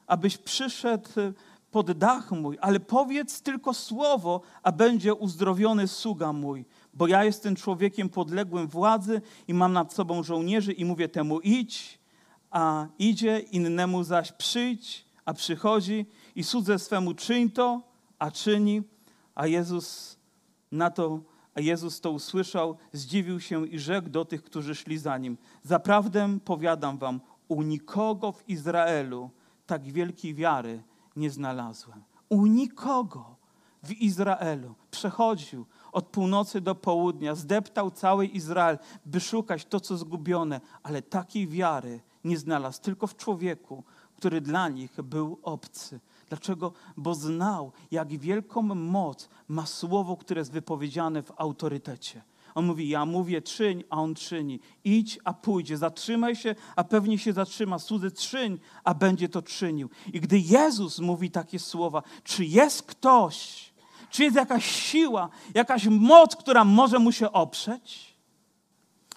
abyś 0.08 0.38
przyszedł 0.38 1.10
pod 1.72 1.92
dach 1.92 2.32
mój, 2.32 2.58
ale 2.62 2.80
powiedz 2.80 3.42
tylko 3.42 3.74
słowo, 3.74 4.42
a 4.64 4.72
będzie 4.72 5.14
uzdrowiony 5.14 5.88
sługa 5.88 6.34
mój. 6.34 6.66
Bo 6.94 7.08
ja 7.08 7.24
jestem 7.24 7.56
człowiekiem 7.56 8.10
podległym 8.10 8.68
władzy 8.68 9.22
i 9.48 9.54
mam 9.54 9.74
nad 9.74 9.94
sobą 9.94 10.24
żołnierzy 10.24 10.74
i 10.74 10.86
mówię 10.86 11.10
temu 11.10 11.40
idź, 11.40 12.00
a 12.52 12.88
idzie, 13.00 13.40
innemu 13.40 14.04
zaś 14.04 14.32
przyjdź, 14.32 15.06
a 15.26 15.34
przychodzi 15.34 16.06
i 16.36 16.44
słudze 16.44 16.80
swemu 16.80 17.14
czyń 17.14 17.50
to, 17.50 17.82
a 18.20 18.32
czyni, 18.32 18.82
a 19.36 19.48
Jezus 19.48 20.18
na 20.72 20.90
to 20.90 21.20
a 21.56 21.62
Jezus 21.62 22.02
to 22.02 22.12
usłyszał, 22.12 22.78
zdziwił 22.94 23.40
się 23.40 23.68
i 23.68 23.80
rzekł 23.80 24.10
do 24.10 24.26
tych, 24.26 24.44
którzy 24.44 24.76
szli 24.76 24.98
za 24.98 25.18
nim: 25.18 25.38
Zaprawdę 25.64 26.40
powiadam 26.46 26.98
wam, 26.98 27.22
u 27.48 27.62
nikogo 27.62 28.32
w 28.32 28.50
Izraelu 28.50 29.30
tak 29.66 29.84
wielkiej 29.84 30.36
wiary 30.36 30.84
nie 31.16 31.30
znalazłem. 31.30 32.04
U 32.30 32.46
nikogo 32.46 33.36
w 33.84 33.92
Izraelu 33.92 34.76
przechodził 34.92 35.66
od 35.92 36.06
północy 36.06 36.62
do 36.62 36.76
południa, 36.76 37.36
zdeptał 37.36 37.92
cały 37.92 38.26
Izrael, 38.26 38.78
by 39.06 39.20
szukać 39.20 39.66
to, 39.66 39.80
co 39.80 39.98
zgubione, 39.98 40.62
ale 40.84 41.02
takiej 41.02 41.48
wiary 41.48 42.00
nie 42.24 42.38
znalazł, 42.38 42.82
tylko 42.82 43.08
w 43.08 43.16
człowieku, 43.16 43.84
który 44.18 44.42
dla 44.42 44.70
nich 44.70 45.02
był 45.02 45.40
obcy. 45.44 46.00
Dlaczego? 46.30 46.74
Bo 46.98 47.16
znał, 47.16 47.72
jak 47.92 48.08
wielką 48.08 48.62
moc 48.62 49.30
ma 49.48 49.66
słowo, 49.66 50.18
które 50.18 50.42
jest 50.42 50.52
wypowiedziane 50.52 51.24
w 51.24 51.32
autorytecie. 51.38 52.22
On 52.56 52.66
mówi, 52.66 52.90
ja 52.90 53.06
mówię 53.06 53.42
czyń, 53.42 53.84
a 53.90 54.02
on 54.02 54.16
czyni. 54.16 54.60
Idź, 54.84 55.20
a 55.24 55.34
pójdzie. 55.34 55.78
Zatrzymaj 55.78 56.36
się, 56.36 56.56
a 56.76 56.84
pewnie 56.84 57.18
się 57.18 57.34
zatrzyma. 57.34 57.80
Cudzy 57.80 58.12
czyń, 58.12 58.60
a 58.84 58.94
będzie 58.94 59.30
to 59.30 59.42
czynił. 59.42 59.90
I 60.14 60.22
gdy 60.22 60.40
Jezus 60.40 61.00
mówi 61.00 61.32
takie 61.32 61.60
słowa, 61.60 62.04
czy 62.24 62.46
jest 62.46 62.84
ktoś, 62.84 63.71
czy 64.12 64.24
jest 64.24 64.36
jakaś 64.36 64.66
siła, 64.66 65.30
jakaś 65.54 65.88
moc, 65.88 66.36
która 66.36 66.64
może 66.64 67.00
mu 67.00 67.12
się 67.12 67.32
oprzeć? 67.32 68.14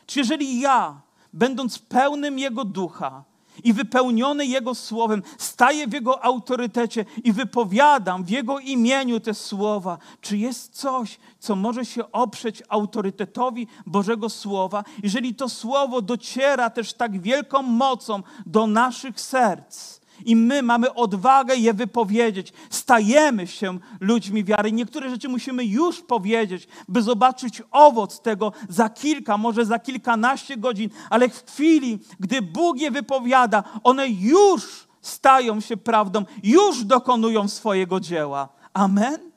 Czy 0.06 0.18
jeżeli 0.18 0.60
ja, 0.60 1.00
będąc 1.32 1.78
pełnym 1.78 2.38
Jego 2.38 2.64
ducha, 2.64 3.24
i 3.64 3.72
wypełniony 3.72 4.46
Jego 4.46 4.74
słowem, 4.74 5.22
staję 5.38 5.86
w 5.86 5.92
Jego 5.92 6.24
autorytecie 6.24 7.04
i 7.24 7.32
wypowiadam 7.32 8.24
w 8.24 8.30
Jego 8.30 8.58
imieniu 8.58 9.20
te 9.20 9.34
słowa. 9.34 9.98
Czy 10.20 10.38
jest 10.38 10.74
coś, 10.74 11.18
co 11.38 11.56
może 11.56 11.84
się 11.84 12.12
oprzeć 12.12 12.62
autorytetowi 12.68 13.66
Bożego 13.86 14.28
Słowa, 14.28 14.84
jeżeli 15.02 15.34
to 15.34 15.48
słowo 15.48 16.02
dociera 16.02 16.70
też 16.70 16.92
tak 16.94 17.20
wielką 17.20 17.62
mocą 17.62 18.22
do 18.46 18.66
naszych 18.66 19.20
serc? 19.20 20.03
I 20.24 20.36
my 20.36 20.62
mamy 20.62 20.94
odwagę 20.94 21.56
je 21.56 21.74
wypowiedzieć. 21.74 22.52
Stajemy 22.70 23.46
się 23.46 23.78
ludźmi 24.00 24.44
wiary. 24.44 24.72
Niektóre 24.72 25.10
rzeczy 25.10 25.28
musimy 25.28 25.64
już 25.64 26.00
powiedzieć, 26.00 26.68
by 26.88 27.02
zobaczyć 27.02 27.62
owoc 27.70 28.20
tego 28.20 28.52
za 28.68 28.88
kilka, 28.88 29.38
może 29.38 29.64
za 29.64 29.78
kilkanaście 29.78 30.56
godzin, 30.56 30.90
ale 31.10 31.28
w 31.28 31.44
chwili, 31.46 31.98
gdy 32.20 32.42
Bóg 32.42 32.78
je 32.78 32.90
wypowiada, 32.90 33.64
one 33.82 34.08
już 34.08 34.88
stają 35.00 35.60
się 35.60 35.76
prawdą, 35.76 36.24
już 36.42 36.84
dokonują 36.84 37.48
swojego 37.48 38.00
dzieła. 38.00 38.48
Amen. 38.74 39.34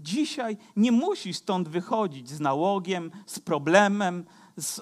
Dzisiaj 0.00 0.56
nie 0.76 0.92
musi 0.92 1.34
stąd 1.34 1.68
wychodzić 1.68 2.30
z 2.30 2.40
nałogiem, 2.40 3.10
z 3.26 3.38
problemem, 3.38 4.24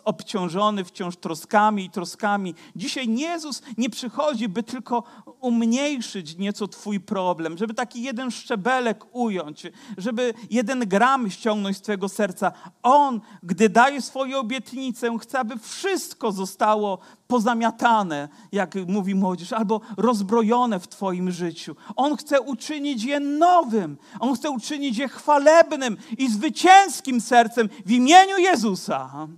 obciążony 0.04 0.84
wciąż 0.84 1.16
troskami 1.16 1.84
i 1.84 1.90
troskami. 1.90 2.54
Dzisiaj 2.76 3.16
Jezus 3.16 3.62
nie 3.78 3.90
przychodzi, 3.90 4.48
by 4.48 4.62
tylko 4.62 5.02
umniejszyć 5.40 6.36
nieco 6.36 6.68
Twój 6.68 7.00
problem, 7.00 7.58
żeby 7.58 7.74
taki 7.74 8.02
jeden 8.02 8.30
szczebelek 8.30 9.04
ująć, 9.12 9.66
żeby 9.98 10.34
jeden 10.50 10.88
gram 10.88 11.30
ściągnąć 11.30 11.76
z 11.76 11.80
Twojego 11.80 12.08
serca. 12.08 12.52
On, 12.82 13.20
gdy 13.42 13.68
daje 13.68 14.02
swoją 14.02 14.38
obietnicę, 14.38 15.18
chce, 15.18 15.38
aby 15.38 15.58
wszystko 15.58 16.32
zostało 16.32 16.98
pozamiatane, 17.26 18.28
jak 18.52 18.74
mówi 18.86 19.14
młodzież, 19.14 19.52
albo 19.52 19.80
rozbrojone 19.96 20.80
w 20.80 20.88
Twoim 20.88 21.30
życiu. 21.30 21.76
On 21.96 22.16
chce 22.16 22.40
uczynić 22.40 23.04
je 23.04 23.20
nowym, 23.20 23.96
On 24.20 24.34
chce 24.34 24.50
uczynić 24.50 24.98
je 24.98 25.08
chwalebnym 25.08 25.96
i 26.18 26.30
zwycięskim 26.30 27.20
sercem 27.20 27.68
w 27.86 27.90
imieniu 27.90 28.38
Jezusa 28.38 29.28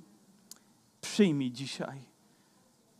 przyjmij 1.16 1.52
dzisiaj 1.52 2.00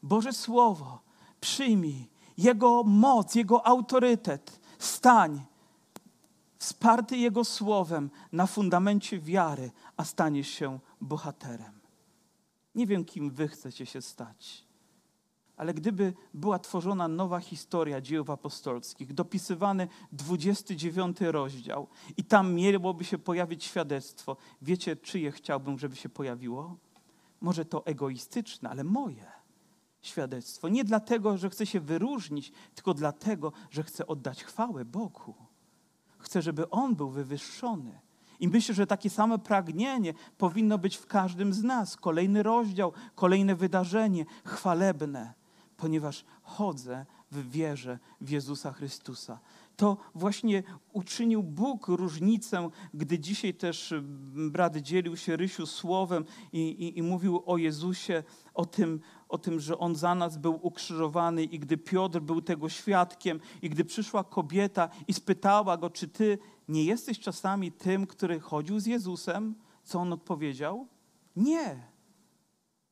Boże 0.02 0.32
Słowo, 0.32 1.00
przyjmij 1.40 2.08
Jego 2.38 2.82
moc, 2.82 3.34
Jego 3.34 3.66
autorytet. 3.66 4.60
Stań 4.78 5.40
wsparty 6.58 7.16
Jego 7.16 7.44
Słowem 7.44 8.10
na 8.32 8.46
fundamencie 8.46 9.18
wiary, 9.18 9.70
a 9.96 10.04
staniesz 10.04 10.48
się 10.48 10.78
bohaterem. 11.00 11.80
Nie 12.74 12.86
wiem, 12.86 13.04
kim 13.04 13.30
wy 13.30 13.48
chcecie 13.48 13.86
się 13.86 14.02
stać, 14.02 14.64
ale 15.56 15.74
gdyby 15.74 16.14
była 16.34 16.58
tworzona 16.58 17.08
nowa 17.08 17.40
historia 17.40 18.00
dziejów 18.00 18.30
apostolskich, 18.30 19.14
dopisywany 19.14 19.88
29 20.12 21.20
rozdział 21.20 21.88
i 22.16 22.24
tam 22.24 22.54
miałoby 22.54 23.04
się 23.04 23.18
pojawić 23.18 23.64
świadectwo, 23.64 24.36
wiecie, 24.62 24.96
czyje 24.96 25.32
chciałbym, 25.32 25.78
żeby 25.78 25.96
się 25.96 26.08
pojawiło? 26.08 26.76
Może 27.40 27.64
to 27.64 27.86
egoistyczne, 27.86 28.70
ale 28.70 28.84
moje 28.84 29.26
świadectwo. 30.02 30.68
Nie 30.68 30.84
dlatego, 30.84 31.38
że 31.38 31.50
chcę 31.50 31.66
się 31.66 31.80
wyróżnić, 31.80 32.52
tylko 32.74 32.94
dlatego, 32.94 33.52
że 33.70 33.82
chcę 33.82 34.06
oddać 34.06 34.44
chwałę 34.44 34.84
Bogu. 34.84 35.34
Chcę, 36.18 36.42
żeby 36.42 36.70
On 36.70 36.94
był 36.94 37.10
wywyższony. 37.10 38.00
I 38.40 38.48
myślę, 38.48 38.74
że 38.74 38.86
takie 38.86 39.10
samo 39.10 39.38
pragnienie 39.38 40.14
powinno 40.38 40.78
być 40.78 40.96
w 40.96 41.06
każdym 41.06 41.52
z 41.52 41.62
nas. 41.62 41.96
Kolejny 41.96 42.42
rozdział, 42.42 42.92
kolejne 43.14 43.56
wydarzenie 43.56 44.24
chwalebne, 44.44 45.34
ponieważ 45.76 46.24
chodzę 46.42 47.06
w 47.30 47.50
wierze 47.50 47.98
w 48.20 48.30
Jezusa 48.30 48.72
Chrystusa 48.72 49.38
to 49.76 49.96
właśnie 50.14 50.62
uczynił 50.92 51.42
Bóg 51.42 51.88
różnicę, 51.88 52.68
gdy 52.94 53.18
dzisiaj 53.18 53.54
też 53.54 53.92
mm, 53.92 54.50
brat 54.50 54.76
dzielił 54.76 55.16
się 55.16 55.36
Rysiu 55.36 55.66
słowem 55.66 56.24
i, 56.52 56.60
i, 56.60 56.98
i 56.98 57.02
mówił 57.02 57.42
o 57.46 57.56
Jezusie, 57.56 58.22
o 58.54 58.66
tym, 58.66 59.00
o 59.28 59.38
tym, 59.38 59.60
że 59.60 59.78
On 59.78 59.96
za 59.96 60.14
nas 60.14 60.38
był 60.38 60.58
ukrzyżowany 60.62 61.44
i 61.44 61.58
gdy 61.58 61.76
Piotr 61.76 62.20
był 62.20 62.42
tego 62.42 62.68
świadkiem 62.68 63.40
i 63.62 63.70
gdy 63.70 63.84
przyszła 63.84 64.24
kobieta 64.24 64.88
i 65.08 65.14
spytała 65.14 65.76
go, 65.76 65.90
czy 65.90 66.08
Ty 66.08 66.38
nie 66.68 66.84
jesteś 66.84 67.20
czasami 67.20 67.72
tym, 67.72 68.06
który 68.06 68.40
chodził 68.40 68.80
z 68.80 68.86
Jezusem, 68.86 69.54
co 69.84 69.98
On 69.98 70.12
odpowiedział? 70.12 70.86
Nie. 71.36 71.82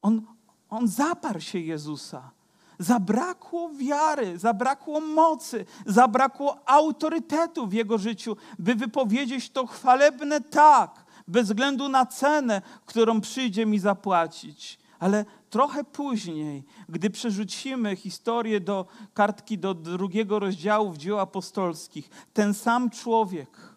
On, 0.03 0.27
on 0.69 0.89
zaparł 0.89 1.41
się 1.41 1.59
Jezusa. 1.59 2.31
Zabrakło 2.79 3.71
wiary, 3.71 4.39
zabrakło 4.39 5.01
mocy, 5.01 5.65
zabrakło 5.87 6.59
autorytetu 6.67 7.67
w 7.67 7.73
jego 7.73 7.99
życiu, 7.99 8.37
by 8.59 8.75
wypowiedzieć 8.75 9.51
to 9.51 9.67
chwalebne 9.67 10.41
tak, 10.41 11.05
bez 11.29 11.47
względu 11.47 11.89
na 11.89 12.07
cenę, 12.07 12.63
którą 12.87 13.21
przyjdzie 13.21 13.67
mi 13.67 13.79
zapłacić. 13.79 14.79
Ale 14.99 15.25
trochę 15.51 15.85
później, 15.85 16.65
gdy 16.89 17.11
przerzucimy 17.11 17.97
historię 17.97 18.61
do 18.61 18.87
kartki 19.15 19.59
do 19.59 19.75
drugiego 19.75 20.39
rozdziału 20.39 20.91
w 20.91 20.99
dzieł 20.99 21.19
apostolskich, 21.19 22.11
ten 22.33 22.55
sam 22.55 22.91
człowiek, 22.91 23.75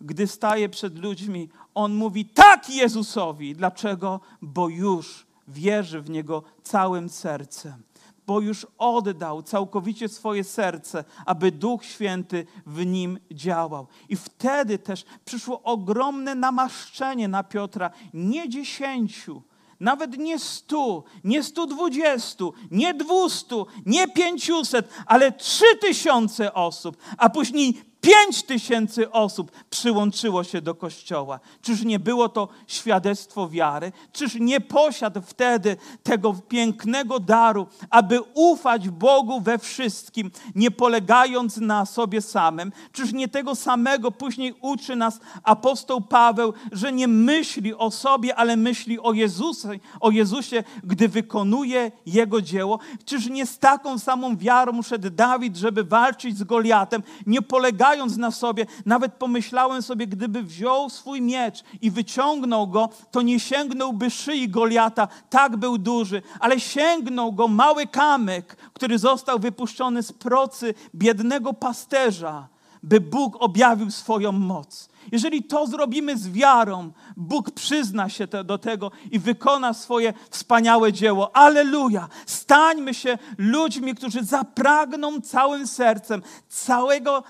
gdy 0.00 0.26
staje 0.26 0.68
przed 0.68 0.98
ludźmi, 0.98 1.48
on 1.74 1.94
mówi 1.94 2.24
tak 2.24 2.70
Jezusowi. 2.70 3.54
Dlaczego? 3.54 4.20
Bo 4.42 4.68
już 4.68 5.26
wierzy 5.48 6.00
w 6.00 6.10
Niego 6.10 6.42
całym 6.62 7.08
sercem 7.08 7.82
bo 8.30 8.40
już 8.40 8.66
oddał 8.78 9.42
całkowicie 9.42 10.08
swoje 10.08 10.44
serce, 10.44 11.04
aby 11.26 11.52
Duch 11.52 11.84
Święty 11.84 12.46
w 12.66 12.86
nim 12.86 13.18
działał. 13.30 13.86
I 14.08 14.16
wtedy 14.16 14.78
też 14.78 15.04
przyszło 15.24 15.62
ogromne 15.62 16.34
namaszczenie 16.34 17.28
na 17.28 17.44
Piotra, 17.44 17.90
nie 18.14 18.48
dziesięciu, 18.48 19.42
nawet 19.80 20.18
nie 20.18 20.38
stu, 20.38 21.04
nie 21.24 21.42
stu 21.42 21.66
dwudziestu, 21.66 22.54
nie 22.70 22.94
dwustu, 22.94 23.66
nie 23.86 24.08
pięciuset, 24.08 24.88
ale 25.06 25.32
trzy 25.32 25.76
tysiące 25.80 26.54
osób, 26.54 26.96
a 27.18 27.30
później 27.30 27.89
Pięć 28.00 28.42
tysięcy 28.42 29.10
osób 29.10 29.50
przyłączyło 29.70 30.44
się 30.44 30.62
do 30.62 30.74
kościoła. 30.74 31.40
Czyż 31.62 31.84
nie 31.84 31.98
było 31.98 32.28
to 32.28 32.48
świadectwo 32.66 33.48
wiary? 33.48 33.92
Czyż 34.12 34.34
nie 34.34 34.60
posiadł 34.60 35.20
wtedy 35.20 35.76
tego 36.02 36.34
pięknego 36.48 37.20
daru, 37.20 37.66
aby 37.90 38.20
ufać 38.34 38.88
Bogu 38.88 39.40
we 39.40 39.58
wszystkim, 39.58 40.30
nie 40.54 40.70
polegając 40.70 41.56
na 41.56 41.86
sobie 41.86 42.20
samym? 42.20 42.72
Czyż 42.92 43.12
nie 43.12 43.28
tego 43.28 43.54
samego 43.54 44.10
później 44.10 44.54
uczy 44.60 44.96
nas 44.96 45.20
apostoł 45.42 46.00
Paweł, 46.00 46.52
że 46.72 46.92
nie 46.92 47.08
myśli 47.08 47.74
o 47.74 47.90
sobie, 47.90 48.36
ale 48.36 48.56
myśli 48.56 49.00
o 49.00 49.12
Jezusie, 49.12 49.68
o 50.00 50.10
Jezusie, 50.10 50.64
gdy 50.84 51.08
wykonuje 51.08 51.92
Jego 52.06 52.42
dzieło? 52.42 52.78
Czyż 53.04 53.26
nie 53.26 53.46
z 53.46 53.58
taką 53.58 53.98
samą 53.98 54.36
wiarą 54.36 54.82
szedł 54.82 55.10
Dawid, 55.10 55.56
żeby 55.56 55.84
walczyć 55.84 56.38
z 56.38 56.44
Goliatem, 56.44 57.02
nie 57.26 57.42
polegając 57.42 57.89
mając 57.90 58.16
na 58.16 58.30
sobie, 58.30 58.66
nawet 58.86 59.12
pomyślałem 59.12 59.82
sobie, 59.82 60.06
gdyby 60.06 60.42
wziął 60.42 60.90
swój 60.90 61.22
miecz 61.22 61.64
i 61.82 61.90
wyciągnął 61.90 62.66
go, 62.66 62.88
to 63.10 63.22
nie 63.22 63.40
sięgnąłby 63.40 64.10
szyi 64.10 64.48
Goliata, 64.48 65.08
tak 65.30 65.56
był 65.56 65.78
duży, 65.78 66.22
ale 66.40 66.60
sięgnął 66.60 67.32
go 67.32 67.48
mały 67.48 67.86
kamyk, 67.86 68.56
który 68.72 68.98
został 68.98 69.38
wypuszczony 69.38 70.02
z 70.02 70.12
procy 70.12 70.74
biednego 70.94 71.52
pasterza, 71.52 72.48
by 72.82 73.00
Bóg 73.00 73.36
objawił 73.40 73.90
swoją 73.90 74.32
moc. 74.32 74.88
Jeżeli 75.12 75.42
to 75.42 75.66
zrobimy 75.66 76.18
z 76.18 76.28
wiarą, 76.28 76.92
Bóg 77.16 77.50
przyzna 77.50 78.08
się 78.08 78.26
te, 78.26 78.44
do 78.44 78.58
tego 78.58 78.90
i 79.10 79.18
wykona 79.18 79.74
swoje 79.74 80.12
wspaniałe 80.30 80.92
dzieło. 80.92 81.36
Aleluja! 81.36 82.08
Stańmy 82.26 82.94
się 82.94 83.18
ludźmi, 83.38 83.94
którzy 83.94 84.24
zapragną 84.24 85.20
całym 85.20 85.66
sercem 85.66 86.22
całego, 86.48 87.22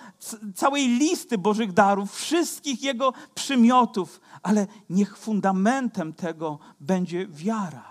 całej 0.54 0.88
listy 0.88 1.38
Bożych 1.38 1.72
darów, 1.72 2.14
wszystkich 2.14 2.82
Jego 2.82 3.12
przymiotów, 3.34 4.20
ale 4.42 4.66
niech 4.90 5.18
fundamentem 5.18 6.12
tego 6.12 6.58
będzie 6.80 7.26
wiara. 7.26 7.90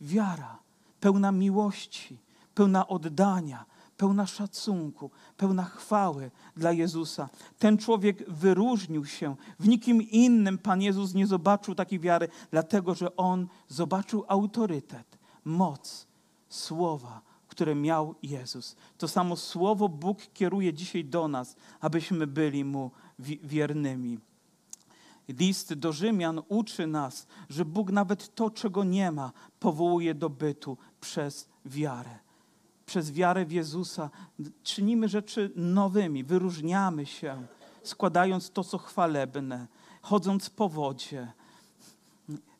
Wiara 0.00 0.58
pełna 1.00 1.32
miłości, 1.32 2.18
pełna 2.54 2.88
oddania 2.88 3.64
pełna 3.96 4.26
szacunku, 4.26 5.10
pełna 5.36 5.64
chwały 5.64 6.30
dla 6.56 6.72
Jezusa. 6.72 7.28
Ten 7.58 7.78
człowiek 7.78 8.30
wyróżnił 8.30 9.04
się. 9.06 9.36
W 9.60 9.68
nikim 9.68 10.02
innym 10.02 10.58
Pan 10.58 10.82
Jezus 10.82 11.14
nie 11.14 11.26
zobaczył 11.26 11.74
takiej 11.74 12.00
wiary, 12.00 12.28
dlatego 12.50 12.94
że 12.94 13.16
on 13.16 13.46
zobaczył 13.68 14.24
autorytet, 14.28 15.18
moc 15.44 16.06
słowa, 16.48 17.20
które 17.48 17.74
miał 17.74 18.14
Jezus. 18.22 18.76
To 18.98 19.08
samo 19.08 19.36
słowo 19.36 19.88
Bóg 19.88 20.18
kieruje 20.34 20.74
dzisiaj 20.74 21.04
do 21.04 21.28
nas, 21.28 21.56
abyśmy 21.80 22.26
byli 22.26 22.64
mu 22.64 22.90
wiernymi. 23.44 24.18
List 25.28 25.74
do 25.74 25.92
Rzymian 25.92 26.42
uczy 26.48 26.86
nas, 26.86 27.26
że 27.48 27.64
Bóg 27.64 27.90
nawet 27.90 28.34
to, 28.34 28.50
czego 28.50 28.84
nie 28.84 29.12
ma, 29.12 29.32
powołuje 29.60 30.14
do 30.14 30.30
bytu 30.30 30.76
przez 31.00 31.48
wiarę 31.64 32.25
przez 32.86 33.12
wiarę 33.12 33.44
w 33.44 33.52
Jezusa. 33.52 34.10
Czynimy 34.62 35.08
rzeczy 35.08 35.50
nowymi, 35.56 36.24
wyróżniamy 36.24 37.06
się, 37.06 37.46
składając 37.82 38.50
to, 38.50 38.64
co 38.64 38.78
chwalebne, 38.78 39.66
chodząc 40.02 40.50
po 40.50 40.68
wodzie, 40.68 41.32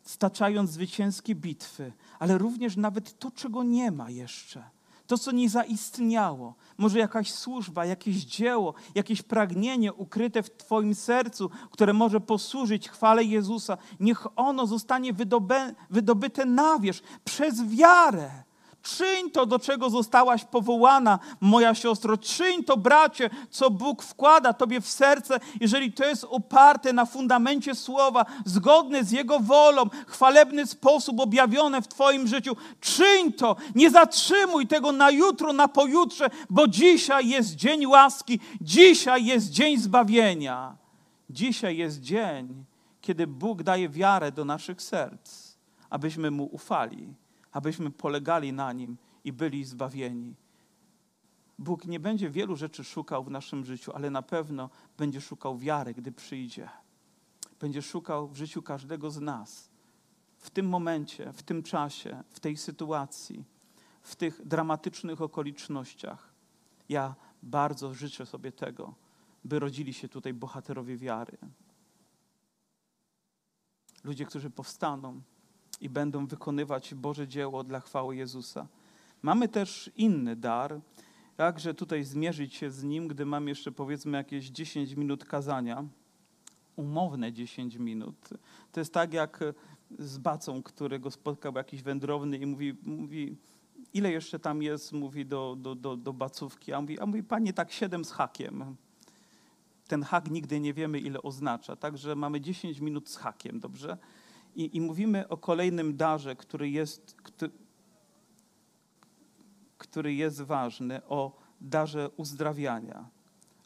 staczając 0.02 0.70
zwycięskie 0.70 1.34
bitwy, 1.34 1.92
ale 2.18 2.38
również 2.38 2.76
nawet 2.76 3.18
to, 3.18 3.30
czego 3.30 3.62
nie 3.62 3.90
ma 3.90 4.10
jeszcze. 4.10 4.64
To, 5.06 5.18
co 5.18 5.32
nie 5.32 5.50
zaistniało, 5.50 6.54
może 6.78 6.98
jakaś 6.98 7.32
służba, 7.32 7.84
jakieś 7.84 8.16
dzieło, 8.16 8.74
jakieś 8.94 9.22
pragnienie 9.22 9.92
ukryte 9.92 10.42
w 10.42 10.56
Twoim 10.56 10.94
sercu, 10.94 11.50
które 11.70 11.92
może 11.92 12.20
posłużyć 12.20 12.88
chwale 12.88 13.24
Jezusa, 13.24 13.78
niech 14.00 14.26
ono 14.38 14.66
zostanie 14.66 15.12
wydobyte 15.90 16.44
na 16.44 16.78
wierzch 16.78 17.02
przez 17.24 17.64
wiarę 17.64 18.46
Czyń 18.87 19.31
to, 19.31 19.46
do 19.46 19.59
czego 19.59 19.90
zostałaś 19.90 20.44
powołana, 20.44 21.18
moja 21.40 21.75
siostro. 21.75 22.16
Czyń 22.16 22.64
to, 22.64 22.77
bracie, 22.77 23.31
co 23.51 23.70
Bóg 23.70 24.03
wkłada 24.03 24.53
tobie 24.53 24.81
w 24.81 24.88
serce, 24.88 25.40
jeżeli 25.61 25.92
to 25.92 26.05
jest 26.05 26.27
oparte 26.31 26.92
na 26.92 27.07
fundamencie 27.07 27.75
słowa, 27.75 28.25
zgodne 28.44 29.05
z 29.05 29.11
Jego 29.11 29.40
wolą, 29.40 29.83
chwalebny 30.07 30.66
sposób 30.66 31.20
objawione 31.20 31.83
w 31.83 31.88
Twoim 31.88 32.27
życiu. 32.27 32.57
Czyń 32.81 33.33
to, 33.33 33.57
nie 33.75 33.90
zatrzymuj 33.90 34.66
tego 34.66 34.92
na 34.92 35.11
jutro, 35.11 35.53
na 35.53 35.68
pojutrze, 35.68 36.31
bo 36.51 36.68
dzisiaj 36.68 37.29
jest 37.29 37.55
dzień 37.55 37.87
łaski, 37.87 38.40
dzisiaj 38.61 39.25
jest 39.25 39.51
dzień 39.51 39.79
zbawienia. 39.79 40.77
Dzisiaj 41.31 41.77
jest 41.77 42.01
dzień, 42.01 42.64
kiedy 43.01 43.27
Bóg 43.27 43.62
daje 43.62 43.88
wiarę 43.88 44.33
do 44.33 44.44
naszych 44.44 44.83
serc, 44.83 45.57
abyśmy 45.90 46.31
Mu 46.31 46.44
ufali 46.44 47.25
abyśmy 47.56 47.90
polegali 47.90 48.52
na 48.52 48.72
Nim 48.72 48.96
i 49.24 49.32
byli 49.32 49.64
zbawieni. 49.64 50.34
Bóg 51.58 51.84
nie 51.84 52.00
będzie 52.00 52.30
wielu 52.30 52.56
rzeczy 52.56 52.84
szukał 52.84 53.24
w 53.24 53.30
naszym 53.30 53.64
życiu, 53.64 53.92
ale 53.94 54.10
na 54.10 54.22
pewno 54.22 54.70
będzie 54.98 55.20
szukał 55.20 55.58
wiary, 55.58 55.94
gdy 55.94 56.12
przyjdzie. 56.12 56.68
Będzie 57.60 57.82
szukał 57.82 58.28
w 58.28 58.36
życiu 58.36 58.62
każdego 58.62 59.10
z 59.10 59.20
nas. 59.20 59.70
W 60.38 60.50
tym 60.50 60.68
momencie, 60.68 61.32
w 61.32 61.42
tym 61.42 61.62
czasie, 61.62 62.22
w 62.30 62.40
tej 62.40 62.56
sytuacji, 62.56 63.44
w 64.02 64.16
tych 64.16 64.46
dramatycznych 64.46 65.22
okolicznościach. 65.22 66.32
Ja 66.88 67.14
bardzo 67.42 67.94
życzę 67.94 68.26
sobie 68.26 68.52
tego, 68.52 68.94
by 69.44 69.58
rodzili 69.58 69.94
się 69.94 70.08
tutaj 70.08 70.34
bohaterowie 70.34 70.96
wiary. 70.96 71.38
Ludzie, 74.04 74.24
którzy 74.24 74.50
powstaną 74.50 75.22
i 75.80 75.88
będą 75.88 76.26
wykonywać 76.26 76.94
Boże 76.94 77.28
dzieło 77.28 77.64
dla 77.64 77.80
chwały 77.80 78.16
Jezusa. 78.16 78.66
Mamy 79.22 79.48
też 79.48 79.90
inny 79.96 80.36
dar, 80.36 80.80
jakże 81.38 81.74
tutaj 81.74 82.04
zmierzyć 82.04 82.54
się 82.54 82.70
z 82.70 82.82
nim, 82.82 83.08
gdy 83.08 83.26
mam 83.26 83.48
jeszcze 83.48 83.72
powiedzmy 83.72 84.18
jakieś 84.18 84.46
10 84.46 84.92
minut 84.94 85.24
kazania, 85.24 85.84
umowne 86.76 87.32
10 87.32 87.76
minut. 87.76 88.28
To 88.72 88.80
jest 88.80 88.92
tak 88.92 89.12
jak 89.12 89.44
z 89.98 90.18
bacą, 90.18 90.62
którego 90.62 91.10
spotkał 91.10 91.52
jakiś 91.56 91.82
wędrowny 91.82 92.38
i 92.38 92.46
mówi, 92.46 92.74
mówi 92.82 93.36
ile 93.94 94.12
jeszcze 94.12 94.38
tam 94.38 94.62
jest, 94.62 94.92
mówi 94.92 95.26
do, 95.26 95.56
do, 95.58 95.74
do, 95.74 95.96
do 95.96 96.12
bacówki, 96.12 96.72
a 96.72 96.80
mówi, 96.80 97.00
a 97.00 97.06
mówi, 97.06 97.22
panie, 97.22 97.52
tak 97.52 97.72
siedem 97.72 98.04
z 98.04 98.12
hakiem. 98.12 98.76
Ten 99.88 100.02
hak 100.02 100.30
nigdy 100.30 100.60
nie 100.60 100.74
wiemy, 100.74 100.98
ile 100.98 101.22
oznacza, 101.22 101.76
także 101.76 102.16
mamy 102.16 102.40
10 102.40 102.80
minut 102.80 103.08
z 103.08 103.16
hakiem, 103.16 103.60
dobrze? 103.60 103.98
I, 104.56 104.76
I, 104.76 104.80
mówimy 104.80 105.28
o 105.28 105.36
kolejnym 105.36 105.96
darze, 105.96 106.36
który 106.36 106.70
jest, 106.70 107.14
który, 107.22 107.52
który 109.78 110.14
jest 110.14 110.42
ważny, 110.42 111.06
o 111.06 111.36
darze 111.60 112.10
uzdrawiania. 112.16 113.08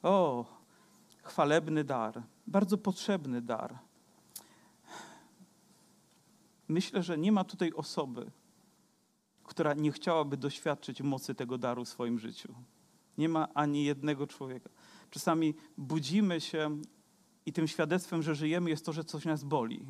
O, 0.03 0.45
chwalebny 1.23 1.85
dar, 1.85 2.23
bardzo 2.47 2.79
potrzebny 2.79 3.43
dar. 3.43 3.79
Myślę, 6.69 7.03
że 7.03 7.19
nie 7.19 7.33
ma 7.33 7.45
tutaj 7.45 7.73
osoby, 7.73 8.31
która 9.45 9.75
nie 9.75 9.93
chciałaby 9.93 10.37
doświadczyć 10.37 11.03
mocy 11.03 11.35
tego 11.35 11.59
daru 11.59 11.85
w 11.85 11.89
swoim 11.89 12.19
życiu. 12.19 12.55
Nie 13.19 13.29
ma 13.29 13.49
ani 13.55 13.85
jednego 13.85 14.27
człowieka. 14.27 14.71
Czasami 15.11 15.55
budzimy 15.79 16.41
się 16.41 16.81
i 17.47 17.53
tym 17.53 17.69
świadectwem, 17.69 18.23
że 18.23 18.35
żyjemy, 18.35 18.71
jest 18.71 18.87
to, 18.87 18.93
że 18.93 19.05
coś 19.05 19.25
nas 19.25 19.45
boli 19.45 19.87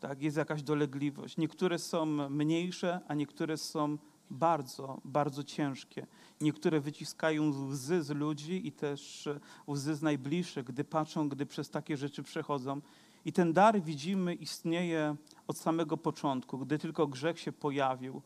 tak, 0.00 0.22
jest 0.22 0.36
jakaś 0.36 0.62
dolegliwość. 0.62 1.36
Niektóre 1.36 1.78
są 1.78 2.06
mniejsze, 2.30 3.00
a 3.08 3.14
niektóre 3.14 3.56
są 3.56 3.98
bardzo, 4.30 5.00
bardzo 5.04 5.44
ciężkie. 5.44 6.06
Niektóre 6.40 6.80
wyciskają 6.80 7.50
łzy 7.50 8.02
z 8.02 8.10
ludzi 8.10 8.66
i 8.66 8.72
też 8.72 9.28
łzy 9.68 9.94
z 9.94 10.02
najbliższych, 10.02 10.64
gdy 10.64 10.84
patrzą, 10.84 11.28
gdy 11.28 11.46
przez 11.46 11.70
takie 11.70 11.96
rzeczy 11.96 12.22
przechodzą. 12.22 12.80
I 13.24 13.32
ten 13.32 13.52
dar, 13.52 13.82
widzimy, 13.82 14.34
istnieje 14.34 15.16
od 15.46 15.58
samego 15.58 15.96
początku, 15.96 16.58
gdy 16.58 16.78
tylko 16.78 17.06
grzech 17.06 17.40
się 17.40 17.52
pojawił, 17.52 18.22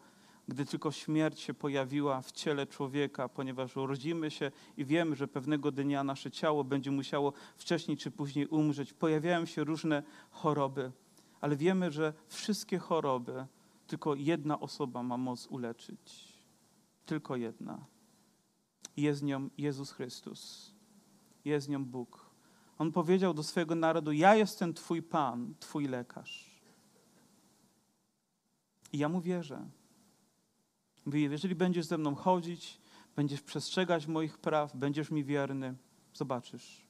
gdy 0.49 0.67
tylko 0.67 0.93
śmierć 0.93 1.41
się 1.41 1.55
pojawiła 1.55 2.23
w 2.23 2.33
ciele 2.33 2.67
człowieka, 2.67 3.29
ponieważ 3.29 3.77
urodzimy 3.77 4.31
się 4.31 4.51
i 4.77 4.85
wiemy, 4.85 5.17
że 5.17 5.29
pewnego 5.29 5.73
dnia 5.73 6.05
nasze 6.05 6.31
ciało 6.31 6.65
będzie 6.65 6.91
musiało 6.91 7.33
wcześniej 7.57 7.97
czy 7.97 8.11
później 8.11 8.47
umrzeć. 8.47 8.93
Pojawiają 8.93 9.47
się 9.47 9.65
różne 9.65 10.03
choroby 10.31 10.93
ale 11.43 11.57
wiemy, 11.57 11.91
że 11.91 12.13
wszystkie 12.29 12.79
choroby 12.79 13.47
tylko 13.87 14.15
jedna 14.15 14.61
osoba 14.61 15.03
ma 15.03 15.17
moc 15.17 15.47
uleczyć. 15.47 16.33
Tylko 17.07 17.37
jedna. 17.37 17.85
Jest 18.97 19.23
nią 19.23 19.49
Jezus 19.59 19.91
Chrystus. 19.91 20.73
Jest 21.45 21.69
nią 21.69 21.85
Bóg. 21.85 22.31
On 22.79 22.93
powiedział 22.93 23.35
do 23.35 23.43
swojego 23.43 23.75
narodu: 23.75 24.13
Ja 24.13 24.37
jestem 24.37 24.75
Twój 24.75 25.03
Pan, 25.03 25.55
Twój 25.61 25.89
lekarz. 25.89 26.63
I 28.93 28.99
ja 28.99 29.09
mu 29.09 29.21
wierzę. 29.21 29.69
Mówię, 31.05 31.21
jeżeli 31.21 31.55
będziesz 31.55 31.87
ze 31.87 31.99
mną 31.99 32.15
chodzić, 32.15 32.81
będziesz 33.17 33.43
przestrzegać 33.43 34.07
moich 34.07 34.39
praw, 34.39 34.77
będziesz 34.77 35.11
mi 35.11 35.25
wierny, 35.25 35.75
zobaczysz. 36.15 36.87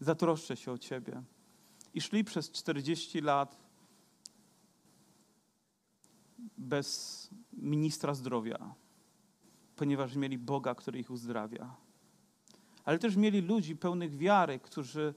Zatroszczę 0.00 0.56
się 0.56 0.72
o 0.72 0.78
ciebie. 0.78 1.22
I 1.94 2.00
szli 2.00 2.24
przez 2.24 2.50
40 2.50 3.20
lat 3.20 3.65
bez 6.58 7.30
ministra 7.52 8.14
zdrowia, 8.14 8.74
ponieważ 9.76 10.16
mieli 10.16 10.38
Boga, 10.38 10.74
który 10.74 10.98
ich 10.98 11.10
uzdrawia. 11.10 11.74
Ale 12.84 12.98
też 12.98 13.16
mieli 13.16 13.40
ludzi 13.40 13.76
pełnych 13.76 14.16
wiary, 14.16 14.58
którzy 14.58 15.14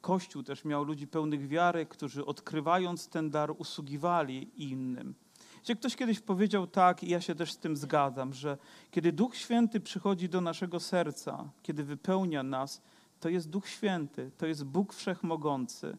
Kościół 0.00 0.42
też 0.42 0.64
miał 0.64 0.84
ludzi 0.84 1.06
pełnych 1.06 1.48
wiary, 1.48 1.86
którzy 1.86 2.26
odkrywając 2.26 3.08
ten 3.08 3.30
dar 3.30 3.54
usługiwali 3.58 4.50
innym. 4.56 5.14
Gdzie 5.62 5.76
ktoś 5.76 5.96
kiedyś 5.96 6.20
powiedział 6.20 6.66
tak, 6.66 7.02
i 7.02 7.10
ja 7.10 7.20
się 7.20 7.34
też 7.34 7.52
z 7.52 7.58
tym 7.58 7.76
zgadzam, 7.76 8.32
że 8.32 8.58
kiedy 8.90 9.12
Duch 9.12 9.36
Święty 9.36 9.80
przychodzi 9.80 10.28
do 10.28 10.40
naszego 10.40 10.80
serca, 10.80 11.50
kiedy 11.62 11.84
wypełnia 11.84 12.42
nas, 12.42 12.82
to 13.20 13.28
jest 13.28 13.50
Duch 13.50 13.68
Święty, 13.68 14.30
to 14.38 14.46
jest 14.46 14.64
Bóg 14.64 14.94
Wszechmogący. 14.94 15.96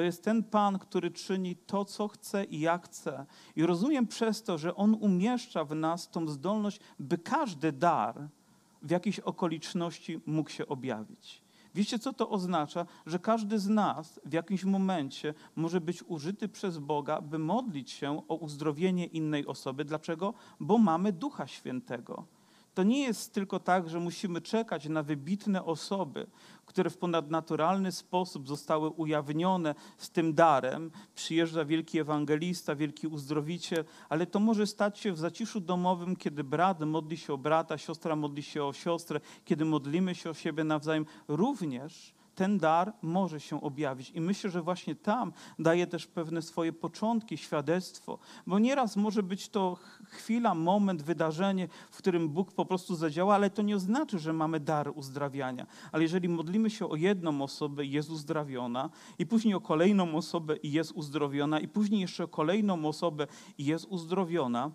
To 0.00 0.04
jest 0.04 0.24
ten 0.24 0.42
Pan, 0.44 0.78
który 0.78 1.10
czyni 1.10 1.56
to, 1.56 1.84
co 1.84 2.08
chce 2.08 2.44
i 2.44 2.60
jak 2.60 2.84
chce. 2.86 3.26
I 3.56 3.66
rozumiem 3.66 4.06
przez 4.06 4.42
to, 4.42 4.58
że 4.58 4.76
On 4.76 4.94
umieszcza 4.94 5.64
w 5.64 5.74
nas 5.74 6.10
tą 6.10 6.28
zdolność, 6.28 6.80
by 6.98 7.18
każdy 7.18 7.72
dar 7.72 8.28
w 8.82 8.90
jakiejś 8.90 9.18
okoliczności 9.18 10.20
mógł 10.26 10.50
się 10.50 10.66
objawić. 10.66 11.42
Wiecie, 11.74 11.98
co 11.98 12.12
to 12.12 12.30
oznacza? 12.30 12.86
Że 13.06 13.18
każdy 13.18 13.58
z 13.58 13.68
nas 13.68 14.20
w 14.24 14.32
jakimś 14.32 14.64
momencie 14.64 15.34
może 15.56 15.80
być 15.80 16.02
użyty 16.02 16.48
przez 16.48 16.78
Boga, 16.78 17.20
by 17.20 17.38
modlić 17.38 17.90
się 17.90 18.22
o 18.28 18.34
uzdrowienie 18.34 19.06
innej 19.06 19.46
osoby. 19.46 19.84
Dlaczego? 19.84 20.34
Bo 20.60 20.78
mamy 20.78 21.12
Ducha 21.12 21.46
Świętego. 21.46 22.24
To 22.74 22.82
nie 22.82 23.02
jest 23.02 23.34
tylko 23.34 23.60
tak, 23.60 23.88
że 23.88 24.00
musimy 24.00 24.40
czekać 24.40 24.88
na 24.88 25.02
wybitne 25.02 25.64
osoby, 25.64 26.26
które 26.66 26.90
w 26.90 26.98
ponadnaturalny 26.98 27.92
sposób 27.92 28.48
zostały 28.48 28.88
ujawnione 28.88 29.74
z 29.98 30.10
tym 30.10 30.34
darem. 30.34 30.90
Przyjeżdża 31.14 31.64
wielki 31.64 31.98
ewangelista, 31.98 32.76
wielki 32.76 33.06
uzdrowiciel, 33.06 33.84
ale 34.08 34.26
to 34.26 34.40
może 34.40 34.66
stać 34.66 34.98
się 34.98 35.12
w 35.12 35.18
zaciszu 35.18 35.60
domowym, 35.60 36.16
kiedy 36.16 36.44
brat 36.44 36.80
modli 36.80 37.16
się 37.16 37.32
o 37.32 37.38
brata, 37.38 37.78
siostra 37.78 38.16
modli 38.16 38.42
się 38.42 38.64
o 38.64 38.72
siostrę, 38.72 39.20
kiedy 39.44 39.64
modlimy 39.64 40.14
się 40.14 40.30
o 40.30 40.34
siebie 40.34 40.64
nawzajem. 40.64 41.06
Również 41.28 42.14
ten 42.40 42.58
dar 42.58 42.92
może 43.02 43.40
się 43.40 43.60
objawić. 43.60 44.10
I 44.10 44.20
myślę, 44.20 44.50
że 44.50 44.62
właśnie 44.62 44.94
tam 44.94 45.32
daje 45.58 45.86
też 45.86 46.06
pewne 46.06 46.42
swoje 46.42 46.72
początki, 46.72 47.36
świadectwo, 47.36 48.18
bo 48.46 48.58
nieraz 48.58 48.96
może 48.96 49.22
być 49.22 49.48
to 49.48 49.78
chwila, 50.04 50.54
moment, 50.54 51.02
wydarzenie, 51.02 51.68
w 51.90 51.98
którym 51.98 52.28
Bóg 52.28 52.52
po 52.52 52.64
prostu 52.64 52.94
zadziała, 52.94 53.34
ale 53.34 53.50
to 53.50 53.62
nie 53.62 53.76
oznacza, 53.76 54.18
że 54.18 54.32
mamy 54.32 54.60
dar 54.60 54.92
uzdrawiania. 54.94 55.66
Ale 55.92 56.02
jeżeli 56.02 56.28
modlimy 56.28 56.70
się 56.70 56.88
o 56.88 56.96
jedną 56.96 57.42
osobę 57.42 57.84
i 57.84 57.90
jest 57.90 58.10
uzdrawiona, 58.10 58.90
i 59.18 59.26
później 59.26 59.54
o 59.54 59.60
kolejną 59.60 60.14
osobę 60.14 60.56
i 60.56 60.72
jest 60.72 60.92
uzdrowiona, 60.92 61.60
i 61.60 61.68
później 61.68 62.00
jeszcze 62.00 62.24
o 62.24 62.28
kolejną 62.28 62.84
osobę 62.86 63.26
i 63.58 63.64
jest 63.64 63.86
uzdrowiona, 63.88 64.70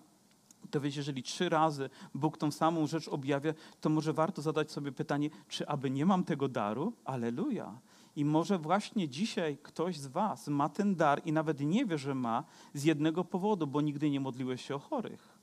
to 0.71 0.82
wiecie, 0.82 0.99
jeżeli 0.99 1.23
trzy 1.23 1.49
razy 1.49 1.89
Bóg 2.13 2.38
tą 2.38 2.51
samą 2.51 2.88
rzecz 2.88 3.08
objawia, 3.08 3.54
to 3.82 3.89
może 3.89 4.13
warto 4.13 4.41
zadać 4.41 4.71
sobie 4.71 4.91
pytanie, 4.91 5.30
czy 5.47 5.67
aby 5.67 5.89
nie 5.89 6.06
mam 6.06 6.23
tego 6.23 6.47
daru? 6.47 6.93
Aleluja. 7.06 7.80
I 8.15 8.25
może 8.25 8.58
właśnie 8.60 9.10
dzisiaj 9.10 9.58
ktoś 9.63 9.97
z 9.97 10.08
Was 10.08 10.47
ma 10.47 10.69
ten 10.69 10.95
dar 10.95 11.21
i 11.25 11.32
nawet 11.32 11.60
nie 11.60 11.86
wie, 11.86 11.97
że 11.97 12.15
ma 12.15 12.43
z 12.73 12.84
jednego 12.84 13.23
powodu, 13.23 13.67
bo 13.67 13.82
nigdy 13.82 14.10
nie 14.10 14.19
modliłeś 14.19 14.65
się 14.65 14.75
o 14.75 14.80
chorych. 14.80 15.35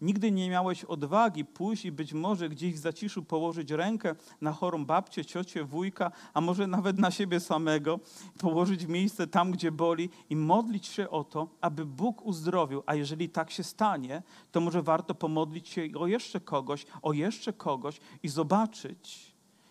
Nigdy 0.00 0.30
nie 0.30 0.50
miałeś 0.50 0.84
odwagi 0.84 1.44
pójść 1.44 1.84
i 1.84 1.92
być 1.92 2.12
może 2.12 2.48
gdzieś 2.48 2.74
w 2.74 2.78
zaciszu 2.78 3.22
położyć 3.22 3.70
rękę 3.70 4.14
na 4.40 4.52
chorą 4.52 4.84
babcię, 4.84 5.24
ciocię, 5.24 5.64
wujka, 5.64 6.12
a 6.34 6.40
może 6.40 6.66
nawet 6.66 6.98
na 6.98 7.10
siebie 7.10 7.40
samego, 7.40 8.00
położyć 8.38 8.86
miejsce 8.86 9.26
tam, 9.26 9.52
gdzie 9.52 9.72
boli 9.72 10.10
i 10.30 10.36
modlić 10.36 10.86
się 10.86 11.10
o 11.10 11.24
to, 11.24 11.48
aby 11.60 11.86
Bóg 11.86 12.26
uzdrowił. 12.26 12.82
A 12.86 12.94
jeżeli 12.94 13.28
tak 13.28 13.50
się 13.50 13.62
stanie, 13.62 14.22
to 14.52 14.60
może 14.60 14.82
warto 14.82 15.14
pomodlić 15.14 15.68
się 15.68 15.88
o 15.98 16.06
jeszcze 16.06 16.40
kogoś, 16.40 16.86
o 17.02 17.12
jeszcze 17.12 17.52
kogoś 17.52 18.00
i 18.22 18.28
zobaczyć, 18.28 19.27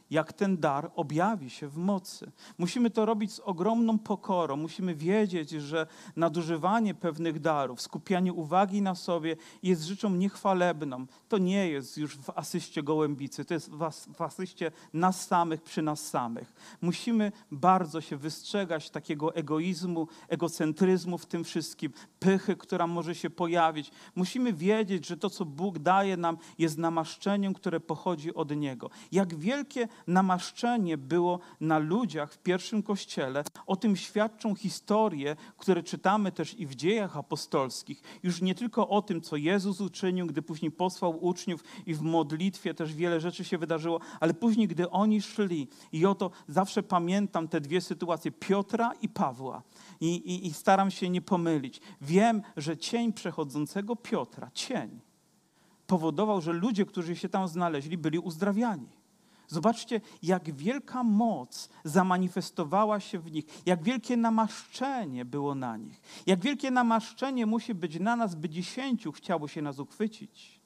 jak 0.09 0.33
ten 0.33 0.57
dar 0.57 0.91
objawi 0.95 1.49
się 1.49 1.67
w 1.67 1.77
mocy. 1.77 2.31
Musimy 2.57 2.89
to 2.89 3.05
robić 3.05 3.33
z 3.33 3.39
ogromną 3.39 3.99
pokorą. 3.99 4.55
Musimy 4.55 4.95
wiedzieć, 4.95 5.49
że 5.49 5.87
nadużywanie 6.15 6.93
pewnych 6.93 7.39
darów, 7.39 7.81
skupianie 7.81 8.33
uwagi 8.33 8.81
na 8.81 8.95
sobie 8.95 9.35
jest 9.63 9.83
rzeczą 9.83 10.09
niechwalebną. 10.09 11.05
To 11.29 11.37
nie 11.37 11.69
jest 11.69 11.97
już 11.97 12.17
w 12.17 12.29
asyście 12.35 12.83
gołębicy, 12.83 13.45
to 13.45 13.53
jest 13.53 13.71
w 14.17 14.21
asyście 14.21 14.71
nas 14.93 15.27
samych 15.27 15.61
przy 15.61 15.81
nas 15.81 16.07
samych. 16.07 16.53
Musimy 16.81 17.31
bardzo 17.51 18.01
się 18.01 18.17
wystrzegać 18.17 18.89
takiego 18.89 19.35
egoizmu, 19.35 20.07
egocentryzmu 20.27 21.17
w 21.17 21.25
tym 21.25 21.43
wszystkim, 21.43 21.91
pychy, 22.19 22.55
która 22.55 22.87
może 22.87 23.15
się 23.15 23.29
pojawić. 23.29 23.91
Musimy 24.15 24.53
wiedzieć, 24.53 25.07
że 25.07 25.17
to, 25.17 25.29
co 25.29 25.45
Bóg 25.45 25.79
daje 25.79 26.17
nam, 26.17 26.37
jest 26.57 26.77
namaszczeniem, 26.77 27.53
które 27.53 27.79
pochodzi 27.79 28.33
od 28.33 28.55
Niego. 28.55 28.89
Jak 29.11 29.35
wielkie 29.35 29.87
namaszczenie 30.07 30.97
było 30.97 31.39
na 31.59 31.77
ludziach 31.77 32.33
w 32.33 32.37
pierwszym 32.37 32.83
kościele. 32.83 33.43
O 33.65 33.75
tym 33.75 33.95
świadczą 33.95 34.55
historie, 34.55 35.35
które 35.57 35.83
czytamy 35.83 36.31
też 36.31 36.59
i 36.59 36.65
w 36.65 36.75
dziejach 36.75 37.17
apostolskich. 37.17 38.01
Już 38.23 38.41
nie 38.41 38.55
tylko 38.55 38.89
o 38.89 39.01
tym, 39.01 39.21
co 39.21 39.35
Jezus 39.35 39.81
uczynił, 39.81 40.27
gdy 40.27 40.41
później 40.41 40.71
posłał 40.71 41.25
uczniów 41.25 41.63
i 41.85 41.93
w 41.93 42.01
modlitwie 42.01 42.73
też 42.73 42.93
wiele 42.93 43.19
rzeczy 43.19 43.43
się 43.43 43.57
wydarzyło, 43.57 43.99
ale 44.19 44.33
później, 44.33 44.67
gdy 44.67 44.89
oni 44.89 45.21
szli 45.21 45.67
i 45.91 46.05
oto 46.05 46.31
zawsze 46.47 46.83
pamiętam 46.83 47.47
te 47.47 47.61
dwie 47.61 47.81
sytuacje, 47.81 48.31
Piotra 48.31 48.91
i 49.01 49.09
Pawła. 49.09 49.63
I, 49.99 50.15
i, 50.15 50.47
i 50.47 50.53
staram 50.53 50.91
się 50.91 51.09
nie 51.09 51.21
pomylić. 51.21 51.81
Wiem, 52.01 52.41
że 52.57 52.77
cień 52.77 53.13
przechodzącego 53.13 53.95
Piotra, 53.95 54.51
cień, 54.53 54.99
powodował, 55.87 56.41
że 56.41 56.53
ludzie, 56.53 56.85
którzy 56.85 57.15
się 57.15 57.29
tam 57.29 57.47
znaleźli, 57.47 57.97
byli 57.97 58.19
uzdrawiani. 58.19 58.87
Zobaczcie, 59.47 60.01
jak 60.23 60.55
wielka 60.55 61.03
moc 61.03 61.69
zamanifestowała 61.83 62.99
się 62.99 63.19
w 63.19 63.31
nich, 63.31 63.45
jak 63.65 63.83
wielkie 63.83 64.17
namaszczenie 64.17 65.25
było 65.25 65.55
na 65.55 65.77
nich, 65.77 66.01
jak 66.25 66.39
wielkie 66.39 66.71
namaszczenie 66.71 67.45
musi 67.45 67.73
być 67.73 67.99
na 67.99 68.15
nas, 68.15 68.35
by 68.35 68.49
dziesięciu 68.49 69.11
chciało 69.11 69.47
się 69.47 69.61
nas 69.61 69.79
uchwycić 69.79 70.61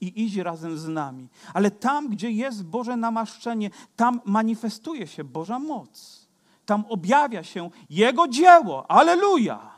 i 0.00 0.24
iść 0.24 0.36
razem 0.36 0.78
z 0.78 0.88
nami. 0.88 1.28
Ale 1.54 1.70
tam, 1.70 2.08
gdzie 2.08 2.30
jest 2.30 2.64
Boże 2.64 2.96
namaszczenie, 2.96 3.70
tam 3.96 4.20
manifestuje 4.24 5.06
się 5.06 5.24
Boża 5.24 5.58
moc. 5.58 6.24
Tam 6.66 6.84
objawia 6.88 7.42
się 7.42 7.70
Jego 7.90 8.28
dzieło. 8.28 8.90
Aleluja! 8.90 9.74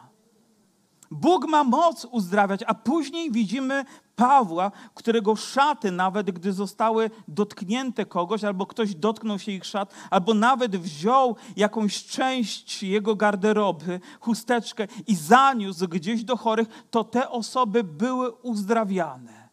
Bóg 1.10 1.48
ma 1.48 1.64
moc 1.64 2.04
uzdrawiać, 2.04 2.60
a 2.66 2.74
później 2.74 3.32
widzimy 3.32 3.84
Pawła, 4.16 4.70
którego 4.94 5.36
szaty, 5.36 5.90
nawet 5.90 6.30
gdy 6.30 6.52
zostały 6.52 7.10
dotknięte 7.28 8.06
kogoś, 8.06 8.44
albo 8.44 8.66
ktoś 8.66 8.94
dotknął 8.94 9.38
się 9.38 9.52
ich 9.52 9.64
szat, 9.64 9.94
albo 10.10 10.34
nawet 10.34 10.76
wziął 10.76 11.36
jakąś 11.56 12.04
część 12.04 12.82
jego 12.82 13.16
garderoby, 13.16 14.00
chusteczkę 14.20 14.88
i 15.06 15.16
zaniósł 15.16 15.88
gdzieś 15.88 16.24
do 16.24 16.36
chorych, 16.36 16.68
to 16.90 17.04
te 17.04 17.30
osoby 17.30 17.84
były 17.84 18.32
uzdrawiane. 18.32 19.45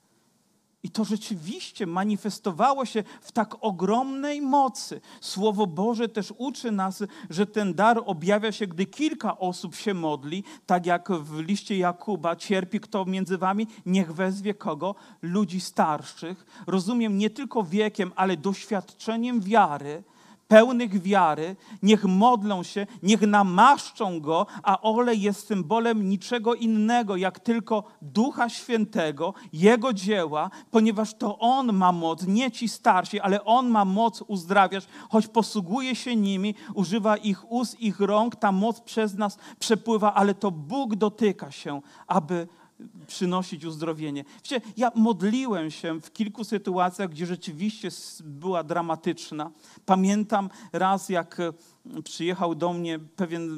I 0.83 0.89
to 0.89 1.03
rzeczywiście 1.03 1.87
manifestowało 1.87 2.85
się 2.85 3.03
w 3.21 3.31
tak 3.31 3.55
ogromnej 3.61 4.41
mocy. 4.41 5.01
Słowo 5.21 5.67
Boże 5.67 6.09
też 6.09 6.33
uczy 6.37 6.71
nas, 6.71 7.03
że 7.29 7.45
ten 7.45 7.73
dar 7.73 8.03
objawia 8.05 8.51
się, 8.51 8.67
gdy 8.67 8.85
kilka 8.85 9.37
osób 9.37 9.75
się 9.75 9.93
modli, 9.93 10.43
tak 10.65 10.85
jak 10.85 11.11
w 11.11 11.39
liście 11.39 11.77
Jakuba, 11.77 12.35
cierpi 12.35 12.79
kto 12.79 13.05
między 13.05 13.37
wami, 13.37 13.67
niech 13.85 14.13
wezwie 14.13 14.53
kogo? 14.53 14.95
Ludzi 15.21 15.61
starszych. 15.61 16.45
Rozumiem 16.67 17.17
nie 17.17 17.29
tylko 17.29 17.63
wiekiem, 17.63 18.11
ale 18.15 18.37
doświadczeniem 18.37 19.41
wiary 19.41 20.03
pełnych 20.47 21.01
wiary, 21.01 21.55
niech 21.83 22.05
modlą 22.05 22.63
się, 22.63 22.87
niech 23.03 23.21
namaszczą 23.21 24.19
go, 24.19 24.45
a 24.63 24.81
olej 24.81 25.21
jest 25.21 25.47
symbolem 25.47 26.09
niczego 26.09 26.53
innego, 26.53 27.15
jak 27.15 27.39
tylko 27.39 27.83
Ducha 28.01 28.49
Świętego, 28.49 29.33
Jego 29.53 29.93
dzieła, 29.93 30.49
ponieważ 30.71 31.13
to 31.13 31.39
On 31.39 31.73
ma 31.73 31.91
moc, 31.91 32.27
nie 32.27 32.51
ci 32.51 32.69
starsi, 32.69 33.19
ale 33.19 33.45
On 33.45 33.69
ma 33.69 33.85
moc 33.85 34.23
uzdrawiać, 34.27 34.87
choć 35.09 35.27
posługuje 35.27 35.95
się 35.95 36.15
nimi, 36.15 36.55
używa 36.73 37.17
ich 37.17 37.51
ust, 37.51 37.79
ich 37.79 37.99
rąk, 37.99 38.35
ta 38.35 38.51
moc 38.51 38.81
przez 38.81 39.13
nas 39.13 39.37
przepływa, 39.59 40.13
ale 40.13 40.35
to 40.35 40.51
Bóg 40.51 40.95
dotyka 40.95 41.51
się, 41.51 41.81
aby 42.07 42.47
przynosić 43.07 43.65
uzdrowienie. 43.65 44.25
Wiecie, 44.35 44.61
ja 44.77 44.91
modliłem 44.95 45.71
się 45.71 46.01
w 46.01 46.13
kilku 46.13 46.43
sytuacjach, 46.43 47.09
gdzie 47.09 47.25
rzeczywiście 47.25 47.89
była 48.23 48.63
dramatyczna. 48.63 49.51
Pamiętam 49.85 50.49
raz, 50.73 51.09
jak 51.09 51.37
przyjechał 52.03 52.55
do 52.55 52.73
mnie 52.73 52.99
pewien 52.99 53.49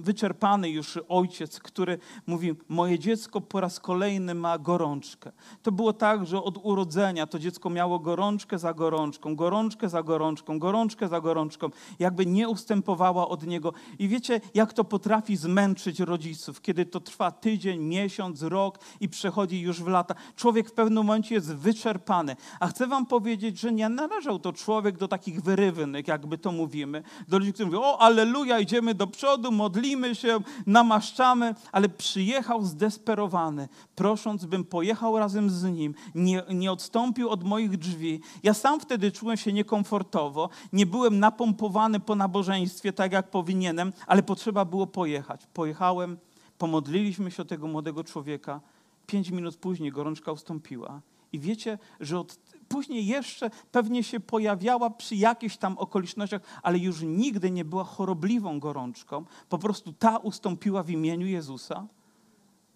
wyczerpany 0.00 0.70
już 0.70 0.98
ojciec, 1.08 1.60
który 1.60 1.98
mówi: 2.26 2.54
Moje 2.68 2.98
dziecko 2.98 3.40
po 3.40 3.60
raz 3.60 3.80
kolejny 3.80 4.34
ma 4.34 4.58
gorączkę. 4.58 5.32
To 5.62 5.72
było 5.72 5.92
tak, 5.92 6.26
że 6.26 6.42
od 6.42 6.58
urodzenia 6.62 7.26
to 7.26 7.38
dziecko 7.38 7.70
miało 7.70 7.98
gorączkę 7.98 8.58
za 8.58 8.74
gorączką, 8.74 9.36
gorączkę 9.36 9.88
za 9.88 10.02
gorączką, 10.02 10.58
gorączkę 10.58 11.08
za 11.08 11.20
gorączką, 11.20 11.70
jakby 11.98 12.26
nie 12.26 12.48
ustępowała 12.48 13.28
od 13.28 13.46
niego. 13.46 13.72
I 13.98 14.08
wiecie, 14.08 14.40
jak 14.54 14.72
to 14.72 14.84
potrafi 14.84 15.36
zmęczyć 15.36 16.00
rodziców, 16.00 16.60
kiedy 16.60 16.86
to 16.86 17.00
trwa 17.00 17.30
tydzień, 17.30 17.80
miesiąc, 17.80 18.42
rok 18.42 18.78
i 19.00 19.08
przechodzi 19.08 19.60
już 19.60 19.82
w 19.82 19.86
lata. 19.86 20.14
Człowiek 20.36 20.68
w 20.68 20.72
pewnym 20.72 20.96
momencie 20.96 21.34
jest 21.34 21.54
wyczerpany. 21.54 22.36
A 22.60 22.66
chcę 22.66 22.86
Wam 22.86 23.06
powiedzieć, 23.06 23.58
że 23.58 23.72
nie 23.72 23.88
należał 23.88 24.38
to 24.38 24.52
człowiek 24.52 24.96
do 24.96 25.08
takich 25.08 25.42
wyrywnych, 25.42 26.08
jakby 26.08 26.38
to 26.38 26.52
mówimy 26.52 27.02
do 27.30 27.38
ludzi, 27.38 27.52
którzy 27.52 27.66
mówią, 27.66 27.80
o 27.82 28.00
alleluja, 28.00 28.58
idziemy 28.58 28.94
do 28.94 29.06
przodu, 29.06 29.52
modlimy 29.52 30.14
się, 30.14 30.38
namaszczamy, 30.66 31.54
ale 31.72 31.88
przyjechał 31.88 32.64
zdesperowany, 32.64 33.68
prosząc, 33.94 34.44
bym 34.44 34.64
pojechał 34.64 35.18
razem 35.18 35.50
z 35.50 35.64
nim, 35.64 35.94
nie, 36.14 36.42
nie 36.54 36.72
odstąpił 36.72 37.28
od 37.28 37.44
moich 37.44 37.76
drzwi. 37.78 38.20
Ja 38.42 38.54
sam 38.54 38.80
wtedy 38.80 39.12
czułem 39.12 39.36
się 39.36 39.52
niekomfortowo, 39.52 40.48
nie 40.72 40.86
byłem 40.86 41.18
napompowany 41.18 42.00
po 42.00 42.14
nabożeństwie 42.14 42.92
tak, 42.92 43.12
jak 43.12 43.30
powinienem, 43.30 43.92
ale 44.06 44.22
potrzeba 44.22 44.64
było 44.64 44.86
pojechać. 44.86 45.46
Pojechałem, 45.54 46.18
pomodliliśmy 46.58 47.30
się 47.30 47.42
o 47.42 47.44
tego 47.44 47.66
młodego 47.66 48.04
człowieka. 48.04 48.60
Pięć 49.06 49.30
minut 49.30 49.56
później 49.56 49.90
gorączka 49.92 50.32
ustąpiła. 50.32 51.00
I 51.32 51.38
wiecie, 51.38 51.78
że 52.00 52.18
od 52.18 52.38
później 52.70 53.06
jeszcze 53.06 53.50
pewnie 53.72 54.04
się 54.04 54.20
pojawiała 54.20 54.90
przy 54.90 55.16
jakichś 55.16 55.56
tam 55.56 55.78
okolicznościach, 55.78 56.42
ale 56.62 56.78
już 56.78 57.02
nigdy 57.02 57.50
nie 57.50 57.64
była 57.64 57.84
chorobliwą 57.84 58.60
gorączką. 58.60 59.24
Po 59.48 59.58
prostu 59.58 59.92
ta 59.92 60.18
ustąpiła 60.18 60.82
w 60.82 60.90
imieniu 60.90 61.26
Jezusa. 61.26 61.86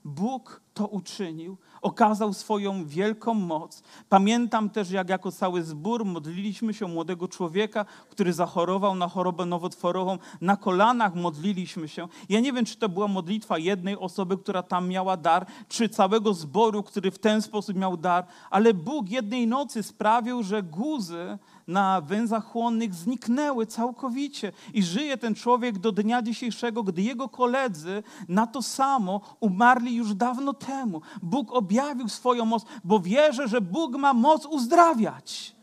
Bóg 0.05 0.61
to 0.75 0.87
uczynił, 0.87 1.57
okazał 1.83 2.33
swoją 2.33 2.87
wielką 2.87 3.35
moc. 3.35 3.83
Pamiętam 4.09 4.70
też, 4.70 4.91
jak 4.91 5.09
jako 5.09 5.33
cały 5.33 5.62
zbór 5.62 6.05
modliliśmy 6.05 6.75
się 6.75 6.87
młodego 6.87 7.29
człowieka, 7.29 7.85
który 8.11 8.33
zachorował 8.33 8.95
na 8.95 9.09
chorobę 9.09 9.47
nowotworową. 9.47 10.18
Na 10.41 10.57
kolanach 10.57 11.14
modliliśmy 11.14 11.89
się. 11.89 12.09
Ja 12.29 12.41
nie 12.41 12.53
wiem, 12.53 12.64
czy 12.64 12.77
to 12.77 12.89
była 12.89 13.09
modlitwa 13.09 13.59
jednej 13.59 13.99
osoby, 13.99 14.39
która 14.39 14.62
tam 14.62 14.89
miała 14.89 15.16
dar, 15.16 15.47
czy 15.68 15.89
całego 15.89 16.35
zboru, 16.35 16.83
który 16.83 17.11
w 17.11 17.18
ten 17.18 17.43
sposób 17.43 17.77
miał 17.77 17.97
dar, 17.97 18.27
ale 18.51 18.75
Bóg 18.75 19.11
jednej 19.11 19.47
nocy 19.47 19.83
sprawił, 19.83 20.43
że 20.43 20.62
guzy 20.62 21.39
na 21.66 22.01
węzach 22.01 22.45
chłonnych 22.45 22.95
zniknęły 22.95 23.66
całkowicie. 23.66 24.53
I 24.75 24.83
żyje 24.83 25.16
ten 25.16 25.35
człowiek 25.35 25.79
do 25.79 25.93
dnia 25.93 26.22
dzisiejszego, 26.22 26.83
gdy 26.83 27.03
jego 27.03 27.29
koledzy 27.29 28.03
na 28.29 28.47
to 28.47 28.62
samo 28.62 29.20
umarli 29.41 29.95
już 29.95 30.14
dawno 30.14 30.55
temu. 30.67 31.01
Bóg 31.23 31.53
objawił 31.53 32.09
swoją 32.09 32.45
moc, 32.45 32.65
bo 32.85 33.01
wierzę, 33.01 33.49
że 33.49 33.61
Bóg 33.61 33.97
ma 33.97 34.15
moc 34.15 34.47
uzdrawiać 34.47 35.55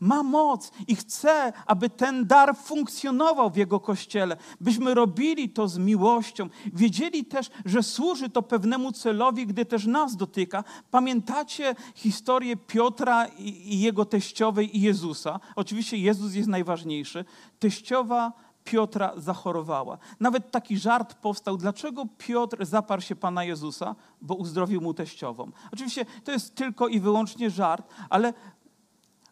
ma 0.00 0.22
moc 0.22 0.72
i 0.88 0.96
chce, 0.96 1.52
aby 1.66 1.90
ten 1.90 2.26
dar 2.26 2.56
funkcjonował 2.56 3.50
w 3.50 3.56
Jego 3.56 3.80
kościele, 3.80 4.36
byśmy 4.60 4.94
robili 4.94 5.48
to 5.48 5.68
z 5.68 5.78
miłością. 5.78 6.48
Wiedzieli 6.72 7.24
też, 7.24 7.50
że 7.64 7.82
służy 7.82 8.28
to 8.30 8.42
pewnemu 8.42 8.92
celowi, 8.92 9.46
gdy 9.46 9.64
też 9.64 9.86
nas 9.86 10.16
dotyka. 10.16 10.64
Pamiętacie 10.90 11.74
historię 11.94 12.56
Piotra 12.56 13.26
i 13.38 13.80
jego 13.80 14.04
teściowej 14.04 14.76
i 14.76 14.80
Jezusa? 14.80 15.40
Oczywiście 15.56 15.96
Jezus 15.96 16.34
jest 16.34 16.48
najważniejszy. 16.48 17.24
Teściowa 17.58 18.32
Piotra 18.70 19.12
zachorowała. 19.16 19.98
Nawet 20.20 20.50
taki 20.50 20.78
żart 20.78 21.14
powstał, 21.14 21.56
dlaczego 21.56 22.06
Piotr 22.18 22.66
zaparł 22.66 23.02
się 23.02 23.16
Pana 23.16 23.44
Jezusa, 23.44 23.94
bo 24.22 24.34
uzdrowił 24.34 24.80
mu 24.80 24.94
teściową. 24.94 25.50
Oczywiście 25.72 26.04
to 26.24 26.32
jest 26.32 26.54
tylko 26.54 26.88
i 26.88 27.00
wyłącznie 27.00 27.50
żart, 27.50 27.88
ale 28.10 28.32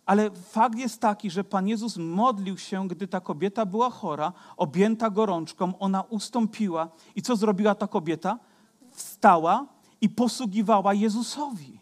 ale 0.06 0.30
fakt 0.30 0.78
jest 0.78 1.00
taki, 1.00 1.30
że 1.30 1.44
Pan 1.44 1.68
Jezus 1.68 1.96
modlił 1.96 2.58
się, 2.58 2.88
gdy 2.88 3.08
ta 3.08 3.20
kobieta 3.20 3.66
była 3.66 3.90
chora, 3.90 4.32
objęta 4.56 5.10
gorączką, 5.10 5.78
ona 5.78 6.02
ustąpiła. 6.02 6.88
I 7.16 7.22
co 7.22 7.36
zrobiła 7.36 7.74
ta 7.74 7.86
kobieta? 7.86 8.38
Wstała 8.90 9.66
i 10.00 10.08
posługiwała 10.08 10.94
Jezusowi. 10.94 11.77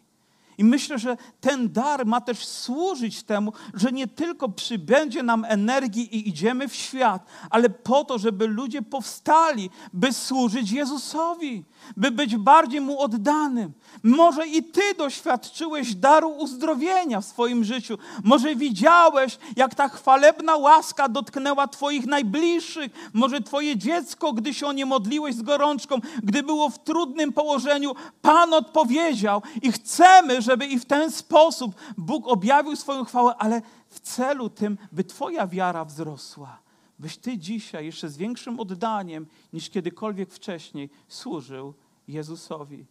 I 0.59 0.65
myślę, 0.65 0.99
że 0.99 1.17
ten 1.41 1.73
dar 1.73 2.07
ma 2.07 2.21
też 2.21 2.47
służyć 2.47 3.23
temu, 3.23 3.53
że 3.75 3.93
nie 3.93 4.07
tylko 4.07 4.49
przybędzie 4.49 5.23
nam 5.23 5.45
energii 5.45 6.17
i 6.17 6.29
idziemy 6.29 6.69
w 6.69 6.75
świat, 6.75 7.27
ale 7.51 7.71
po 7.71 8.05
to, 8.05 8.19
żeby 8.19 8.47
ludzie 8.47 8.83
powstali, 8.83 9.71
by 9.93 10.13
służyć 10.13 10.71
Jezusowi 10.71 11.65
by 11.97 12.11
być 12.11 12.37
bardziej 12.37 12.81
Mu 12.81 13.01
oddanym. 13.01 13.73
Może 14.03 14.47
i 14.47 14.62
Ty 14.62 14.94
doświadczyłeś 14.99 15.94
daru 15.94 16.30
uzdrowienia 16.30 17.20
w 17.20 17.24
swoim 17.24 17.64
życiu. 17.64 17.99
Może 18.24 18.57
widziałeś, 18.57 19.38
jak 19.57 19.74
ta 19.74 19.88
chwalebna 19.88 20.57
łaska 20.57 21.09
dotknęła 21.09 21.68
Twoich 21.68 22.07
najbliższych. 22.07 22.92
Może 23.12 23.40
Twoje 23.40 23.76
dziecko, 23.76 24.32
gdy 24.32 24.55
się 24.55 24.66
o 24.66 24.72
nie 24.72 24.86
modliłeś 24.86 25.34
z 25.34 25.42
gorączką, 25.42 26.01
gdy 26.22 26.42
było 26.42 26.70
w 26.70 26.78
trudnym 26.78 27.32
położeniu, 27.32 27.94
Pan 28.22 28.55
odpowiedział. 28.55 29.42
I 29.62 29.72
chcemy, 29.72 30.42
żeby 30.42 30.66
i 30.66 30.78
w 30.78 30.84
ten 30.84 31.11
sposób 31.11 31.74
Bóg 31.99 32.28
objawił 32.28 32.76
swoją 32.76 33.05
chwałę, 33.05 33.34
ale 33.38 33.62
w 33.88 34.01
celu 34.01 34.51
tym, 34.51 34.78
by 34.92 35.05
Twoja 35.05 35.47
wiara 35.47 35.84
wzrosła 35.84 36.66
byś 36.99 37.16
Ty 37.16 37.38
dzisiaj 37.38 37.86
jeszcze 37.86 38.09
z 38.09 38.16
większym 38.16 38.61
oddaniem 38.61 39.26
niż 39.53 39.70
kiedykolwiek 39.70 40.32
wcześniej 40.32 40.90
służył 41.09 41.74
Jezusowi. 42.09 42.86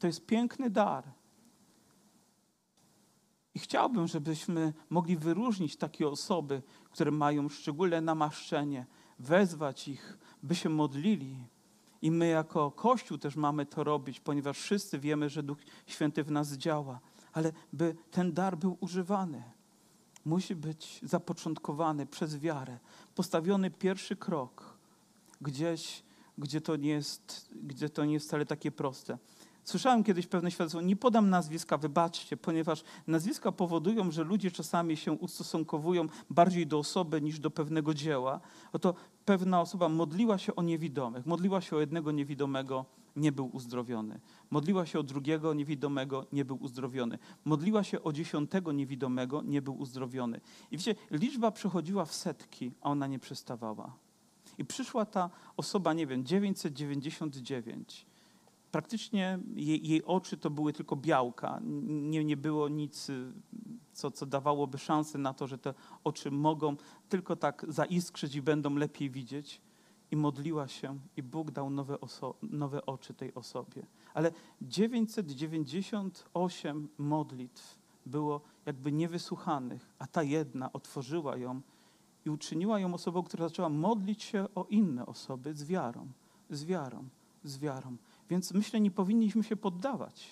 To 0.00 0.06
jest 0.06 0.26
piękny 0.26 0.70
dar. 0.70 1.04
I 3.54 3.58
chciałbym, 3.58 4.06
żebyśmy 4.06 4.72
mogli 4.90 5.16
wyróżnić 5.16 5.76
takie 5.76 6.08
osoby, 6.08 6.62
które 6.90 7.10
mają 7.10 7.48
szczególne 7.48 8.00
namaszczenie, 8.00 8.86
wezwać 9.18 9.88
ich, 9.88 10.18
by 10.42 10.54
się 10.54 10.68
modlili. 10.68 11.36
I 12.02 12.10
my 12.10 12.26
jako 12.26 12.70
Kościół 12.70 13.18
też 13.18 13.36
mamy 13.36 13.66
to 13.66 13.84
robić, 13.84 14.20
ponieważ 14.20 14.58
wszyscy 14.58 14.98
wiemy, 14.98 15.28
że 15.28 15.42
Duch 15.42 15.58
Święty 15.86 16.24
w 16.24 16.30
nas 16.30 16.52
działa, 16.52 17.00
ale 17.32 17.52
by 17.72 17.96
ten 18.10 18.32
dar 18.32 18.58
był 18.58 18.76
używany 18.80 19.42
musi 20.24 20.56
być 20.56 21.00
zapoczątkowany 21.02 22.06
przez 22.06 22.38
wiarę, 22.38 22.78
postawiony 23.14 23.70
pierwszy 23.70 24.16
krok 24.16 24.78
gdzieś, 25.40 26.02
gdzie 26.38 26.60
to 26.60 26.76
nie 26.76 26.90
jest, 26.90 27.48
gdzie 27.62 27.88
to 27.88 28.04
nie 28.04 28.12
jest 28.12 28.26
wcale 28.26 28.46
takie 28.46 28.70
proste. 28.70 29.18
Słyszałem 29.64 30.04
kiedyś 30.04 30.26
pewne 30.26 30.50
świadectwo, 30.50 30.80
nie 30.80 30.96
podam 30.96 31.30
nazwiska, 31.30 31.78
wybaczcie, 31.78 32.36
ponieważ 32.36 32.84
nazwiska 33.06 33.52
powodują, 33.52 34.10
że 34.10 34.24
ludzie 34.24 34.50
czasami 34.50 34.96
się 34.96 35.12
ustosunkowują 35.12 36.06
bardziej 36.30 36.66
do 36.66 36.78
osoby 36.78 37.20
niż 37.20 37.38
do 37.38 37.50
pewnego 37.50 37.94
dzieła. 37.94 38.40
Oto 38.72 38.94
pewna 39.24 39.60
osoba 39.60 39.88
modliła 39.88 40.38
się 40.38 40.56
o 40.56 40.62
niewidomych, 40.62 41.26
modliła 41.26 41.60
się 41.60 41.76
o 41.76 41.80
jednego 41.80 42.12
niewidomego, 42.12 42.84
nie 43.16 43.32
był 43.32 43.50
uzdrowiony. 43.52 44.20
Modliła 44.50 44.86
się 44.86 44.98
o 44.98 45.02
drugiego 45.02 45.54
niewidomego, 45.54 46.26
nie 46.32 46.44
był 46.44 46.62
uzdrowiony. 46.62 47.18
Modliła 47.44 47.84
się 47.84 48.02
o 48.02 48.12
dziesiątego 48.12 48.72
niewidomego, 48.72 49.42
nie 49.42 49.62
był 49.62 49.78
uzdrowiony. 49.78 50.40
I 50.70 50.76
wiecie, 50.76 50.94
liczba 51.10 51.50
przechodziła 51.50 52.04
w 52.04 52.14
setki, 52.14 52.72
a 52.80 52.90
ona 52.90 53.06
nie 53.06 53.18
przestawała. 53.18 53.96
I 54.58 54.64
przyszła 54.64 55.04
ta 55.06 55.30
osoba, 55.56 55.92
nie 55.92 56.06
wiem, 56.06 56.24
999 56.24 58.09
praktycznie 58.70 59.38
jej, 59.54 59.88
jej, 59.88 60.04
oczy 60.04 60.36
to 60.36 60.50
były 60.50 60.72
tylko 60.72 60.96
białka. 60.96 61.60
Nie, 61.86 62.24
nie 62.24 62.36
było 62.36 62.68
nic, 62.68 63.10
y, 63.10 63.32
co, 63.92 64.10
co 64.10 64.26
dawałoby 64.26 64.78
szansę 64.78 65.18
na 65.18 65.34
to, 65.34 65.46
że 65.46 65.58
te 65.58 65.74
oczy 66.04 66.30
mogą 66.30 66.76
tylko 67.08 67.36
tak 67.36 67.66
zaiskrzyć 67.68 68.34
i 68.34 68.42
będą 68.42 68.74
lepiej 68.74 69.10
widzieć. 69.10 69.60
I 70.10 70.16
modliła 70.16 70.68
się, 70.68 70.98
i 71.16 71.22
Bóg 71.22 71.50
dał 71.50 71.70
nowe, 71.70 71.98
nowe 72.42 72.86
oczy 72.86 73.14
tej 73.14 73.34
osobie. 73.34 73.86
Ale 74.14 74.32
998 74.62 76.88
modlitw 76.98 77.78
było 78.06 78.40
jakby 78.66 78.92
niewysłuchanych, 78.92 79.94
a 79.98 80.06
ta 80.06 80.22
jedna 80.22 80.72
otworzyła 80.72 81.36
ją 81.36 81.60
i 82.26 82.30
uczyniła 82.30 82.80
ją 82.80 82.94
osobą, 82.94 83.22
która 83.22 83.48
zaczęła 83.48 83.68
modlić 83.68 84.22
się 84.22 84.46
o 84.54 84.64
inne 84.64 85.06
osoby 85.06 85.54
z 85.54 85.64
wiarą, 85.64 86.08
z 86.50 86.64
wiarą, 86.64 87.08
z 87.44 87.58
wiarą. 87.58 87.96
Więc 88.30 88.52
myślę, 88.52 88.80
nie 88.80 88.90
powinniśmy 88.90 89.44
się 89.44 89.56
poddawać. 89.56 90.26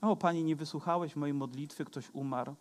O, 0.00 0.16
Panie, 0.16 0.44
nie 0.44 0.56
wysłuchałeś 0.56 1.16
mojej 1.16 1.34
modlitwy, 1.34 1.84
ktoś 1.84 2.10
umarł, 2.12 2.54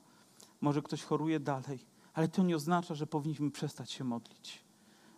może 0.62 0.82
ktoś 0.82 1.04
choruje 1.04 1.40
dalej, 1.40 1.80
ale 2.14 2.28
to 2.28 2.44
nie 2.44 2.56
oznacza, 2.56 2.96
że 2.96 3.08
powinniśmy 3.08 3.52
przestać 3.52 3.92
się 3.92 4.04
modlić, 4.04 4.64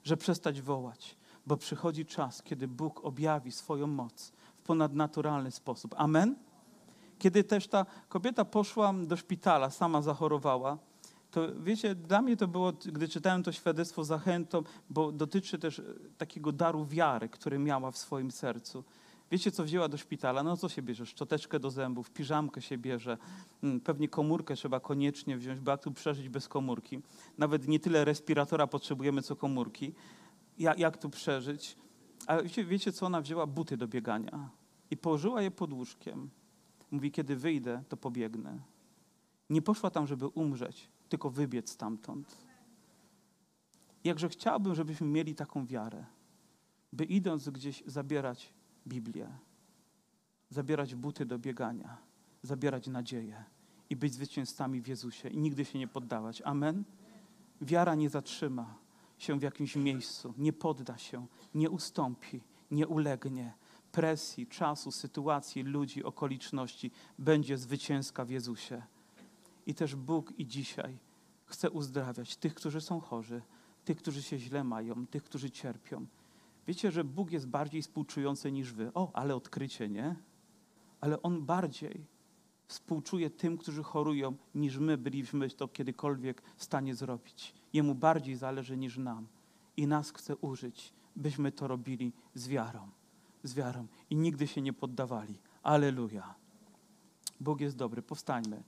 że 0.03 0.17
przestać 0.17 0.61
wołać, 0.61 1.17
bo 1.47 1.57
przychodzi 1.57 2.05
czas, 2.05 2.43
kiedy 2.43 2.67
Bóg 2.67 3.05
objawi 3.05 3.51
swoją 3.51 3.87
moc 3.87 4.31
ponadnaturalny 4.63 5.51
sposób. 5.51 5.95
Amen? 5.97 6.35
Kiedy 7.19 7.43
też 7.43 7.67
ta 7.67 7.85
kobieta 8.09 8.45
poszła 8.45 8.93
do 8.93 9.17
szpitala, 9.17 9.69
sama 9.69 10.01
zachorowała, 10.01 10.77
to 11.35 11.47
wiecie, 11.59 11.95
dla 11.95 12.21
mnie 12.21 12.37
to 12.37 12.47
było, 12.47 12.73
gdy 12.85 13.07
czytałem 13.07 13.43
to 13.43 13.51
świadectwo 13.51 14.03
zachętą, 14.03 14.63
bo 14.89 15.11
dotyczy 15.11 15.59
też 15.59 15.79
e, 15.79 15.83
takiego 16.17 16.51
daru 16.51 16.85
wiary, 16.85 17.29
który 17.29 17.59
miała 17.59 17.91
w 17.91 17.97
swoim 17.97 18.31
sercu. 18.31 18.83
Wiecie, 19.31 19.51
co 19.51 19.63
wzięła 19.63 19.87
do 19.87 19.97
szpitala? 19.97 20.43
No 20.43 20.57
co 20.57 20.69
się 20.69 20.81
bierze? 20.81 21.05
Szczoteczkę 21.05 21.59
do 21.59 21.71
zębów, 21.71 22.11
piżamkę 22.11 22.61
się 22.61 22.77
bierze, 22.77 23.17
mm, 23.63 23.79
pewnie 23.79 24.09
komórkę 24.09 24.55
trzeba 24.55 24.79
koniecznie 24.79 25.37
wziąć, 25.37 25.59
bo 25.59 25.71
jak 25.71 25.83
tu 25.83 25.91
przeżyć 25.91 26.29
bez 26.29 26.47
komórki? 26.47 27.01
Nawet 27.37 27.67
nie 27.67 27.79
tyle 27.79 28.05
respiratora 28.05 28.67
potrzebujemy, 28.67 29.21
co 29.21 29.35
komórki. 29.35 29.93
Jak, 30.57 30.79
jak 30.79 30.97
tu 30.97 31.09
przeżyć? 31.09 31.77
Ale 32.27 32.43
wiecie, 32.43 32.65
wiecie, 32.65 32.91
co 32.91 33.05
ona 33.05 33.21
wzięła? 33.21 33.47
Buty 33.47 33.77
do 33.77 33.87
biegania. 33.87 34.49
I 34.91 34.97
położyła 34.97 35.41
je 35.41 35.51
pod 35.51 35.73
łóżkiem. 35.73 36.29
Mówi, 36.91 37.11
kiedy 37.11 37.35
wyjdę, 37.35 37.83
to 37.89 37.97
pobiegnę. 37.97 38.59
Nie 39.49 39.61
poszła 39.61 39.89
tam, 39.89 40.07
żeby 40.07 40.27
umrzeć, 40.27 40.94
tylko 41.09 41.29
wybiec 41.29 41.69
stamtąd. 41.69 42.37
Jakże 44.03 44.29
chciałbym, 44.29 44.75
żebyśmy 44.75 45.07
mieli 45.07 45.35
taką 45.35 45.65
wiarę, 45.65 46.05
by 46.93 47.03
idąc 47.03 47.49
gdzieś 47.49 47.83
zabierać 47.85 48.53
Biblię, 48.87 49.29
zabierać 50.49 50.95
buty 50.95 51.25
do 51.25 51.39
biegania, 51.39 51.97
zabierać 52.43 52.87
nadzieję 52.87 53.43
i 53.89 53.95
być 53.95 54.13
zwycięzcami 54.13 54.81
w 54.81 54.87
Jezusie 54.87 55.29
i 55.29 55.37
nigdy 55.37 55.65
się 55.65 55.79
nie 55.79 55.87
poddawać. 55.87 56.41
Amen? 56.41 56.83
Wiara 57.61 57.95
nie 57.95 58.09
zatrzyma 58.09 58.77
się 59.17 59.39
w 59.39 59.43
jakimś 59.43 59.75
miejscu, 59.75 60.33
nie 60.37 60.53
podda 60.53 60.97
się, 60.97 61.27
nie 61.53 61.69
ustąpi, 61.69 62.41
nie 62.71 62.87
ulegnie 62.87 63.53
presji, 63.91 64.47
czasu, 64.47 64.91
sytuacji, 64.91 65.63
ludzi, 65.63 66.03
okoliczności. 66.03 66.91
Będzie 67.19 67.57
zwycięska 67.57 68.25
w 68.25 68.29
Jezusie. 68.29 68.81
I 69.65 69.73
też 69.73 69.95
Bóg 69.95 70.33
i 70.37 70.47
dzisiaj 70.47 70.97
chce 71.45 71.71
uzdrawiać 71.71 72.37
tych, 72.37 72.53
którzy 72.53 72.81
są 72.81 72.99
chorzy, 72.99 73.41
tych, 73.85 73.97
którzy 73.97 74.23
się 74.23 74.39
źle 74.39 74.63
mają, 74.63 75.07
tych, 75.07 75.23
którzy 75.23 75.51
cierpią. 75.51 76.05
Wiecie, 76.67 76.91
że 76.91 77.03
Bóg 77.03 77.31
jest 77.31 77.47
bardziej 77.47 77.81
współczujący 77.81 78.51
niż 78.51 78.73
wy. 78.73 78.91
O, 78.93 79.11
ale 79.13 79.35
odkrycie, 79.35 79.89
nie? 79.89 80.15
Ale 81.01 81.21
On 81.21 81.45
bardziej 81.45 82.05
współczuje 82.67 83.29
tym, 83.29 83.57
którzy 83.57 83.83
chorują, 83.83 84.35
niż 84.55 84.77
my 84.77 84.97
byliśmy 84.97 85.49
to 85.49 85.67
kiedykolwiek 85.67 86.41
w 86.55 86.63
stanie 86.63 86.95
zrobić. 86.95 87.53
Jemu 87.73 87.95
bardziej 87.95 88.35
zależy 88.35 88.77
niż 88.77 88.97
nam. 88.97 89.27
I 89.77 89.87
nas 89.87 90.11
chce 90.11 90.37
użyć, 90.37 90.93
byśmy 91.15 91.51
to 91.51 91.67
robili 91.67 92.13
z 92.33 92.47
wiarą. 92.47 92.89
Z 93.43 93.53
wiarą. 93.53 93.87
I 94.09 94.15
nigdy 94.15 94.47
się 94.47 94.61
nie 94.61 94.73
poddawali. 94.73 95.39
Aleluja. 95.63 96.35
Bóg 97.39 97.61
jest 97.61 97.75
dobry. 97.75 98.01
Powstańmy. 98.01 98.63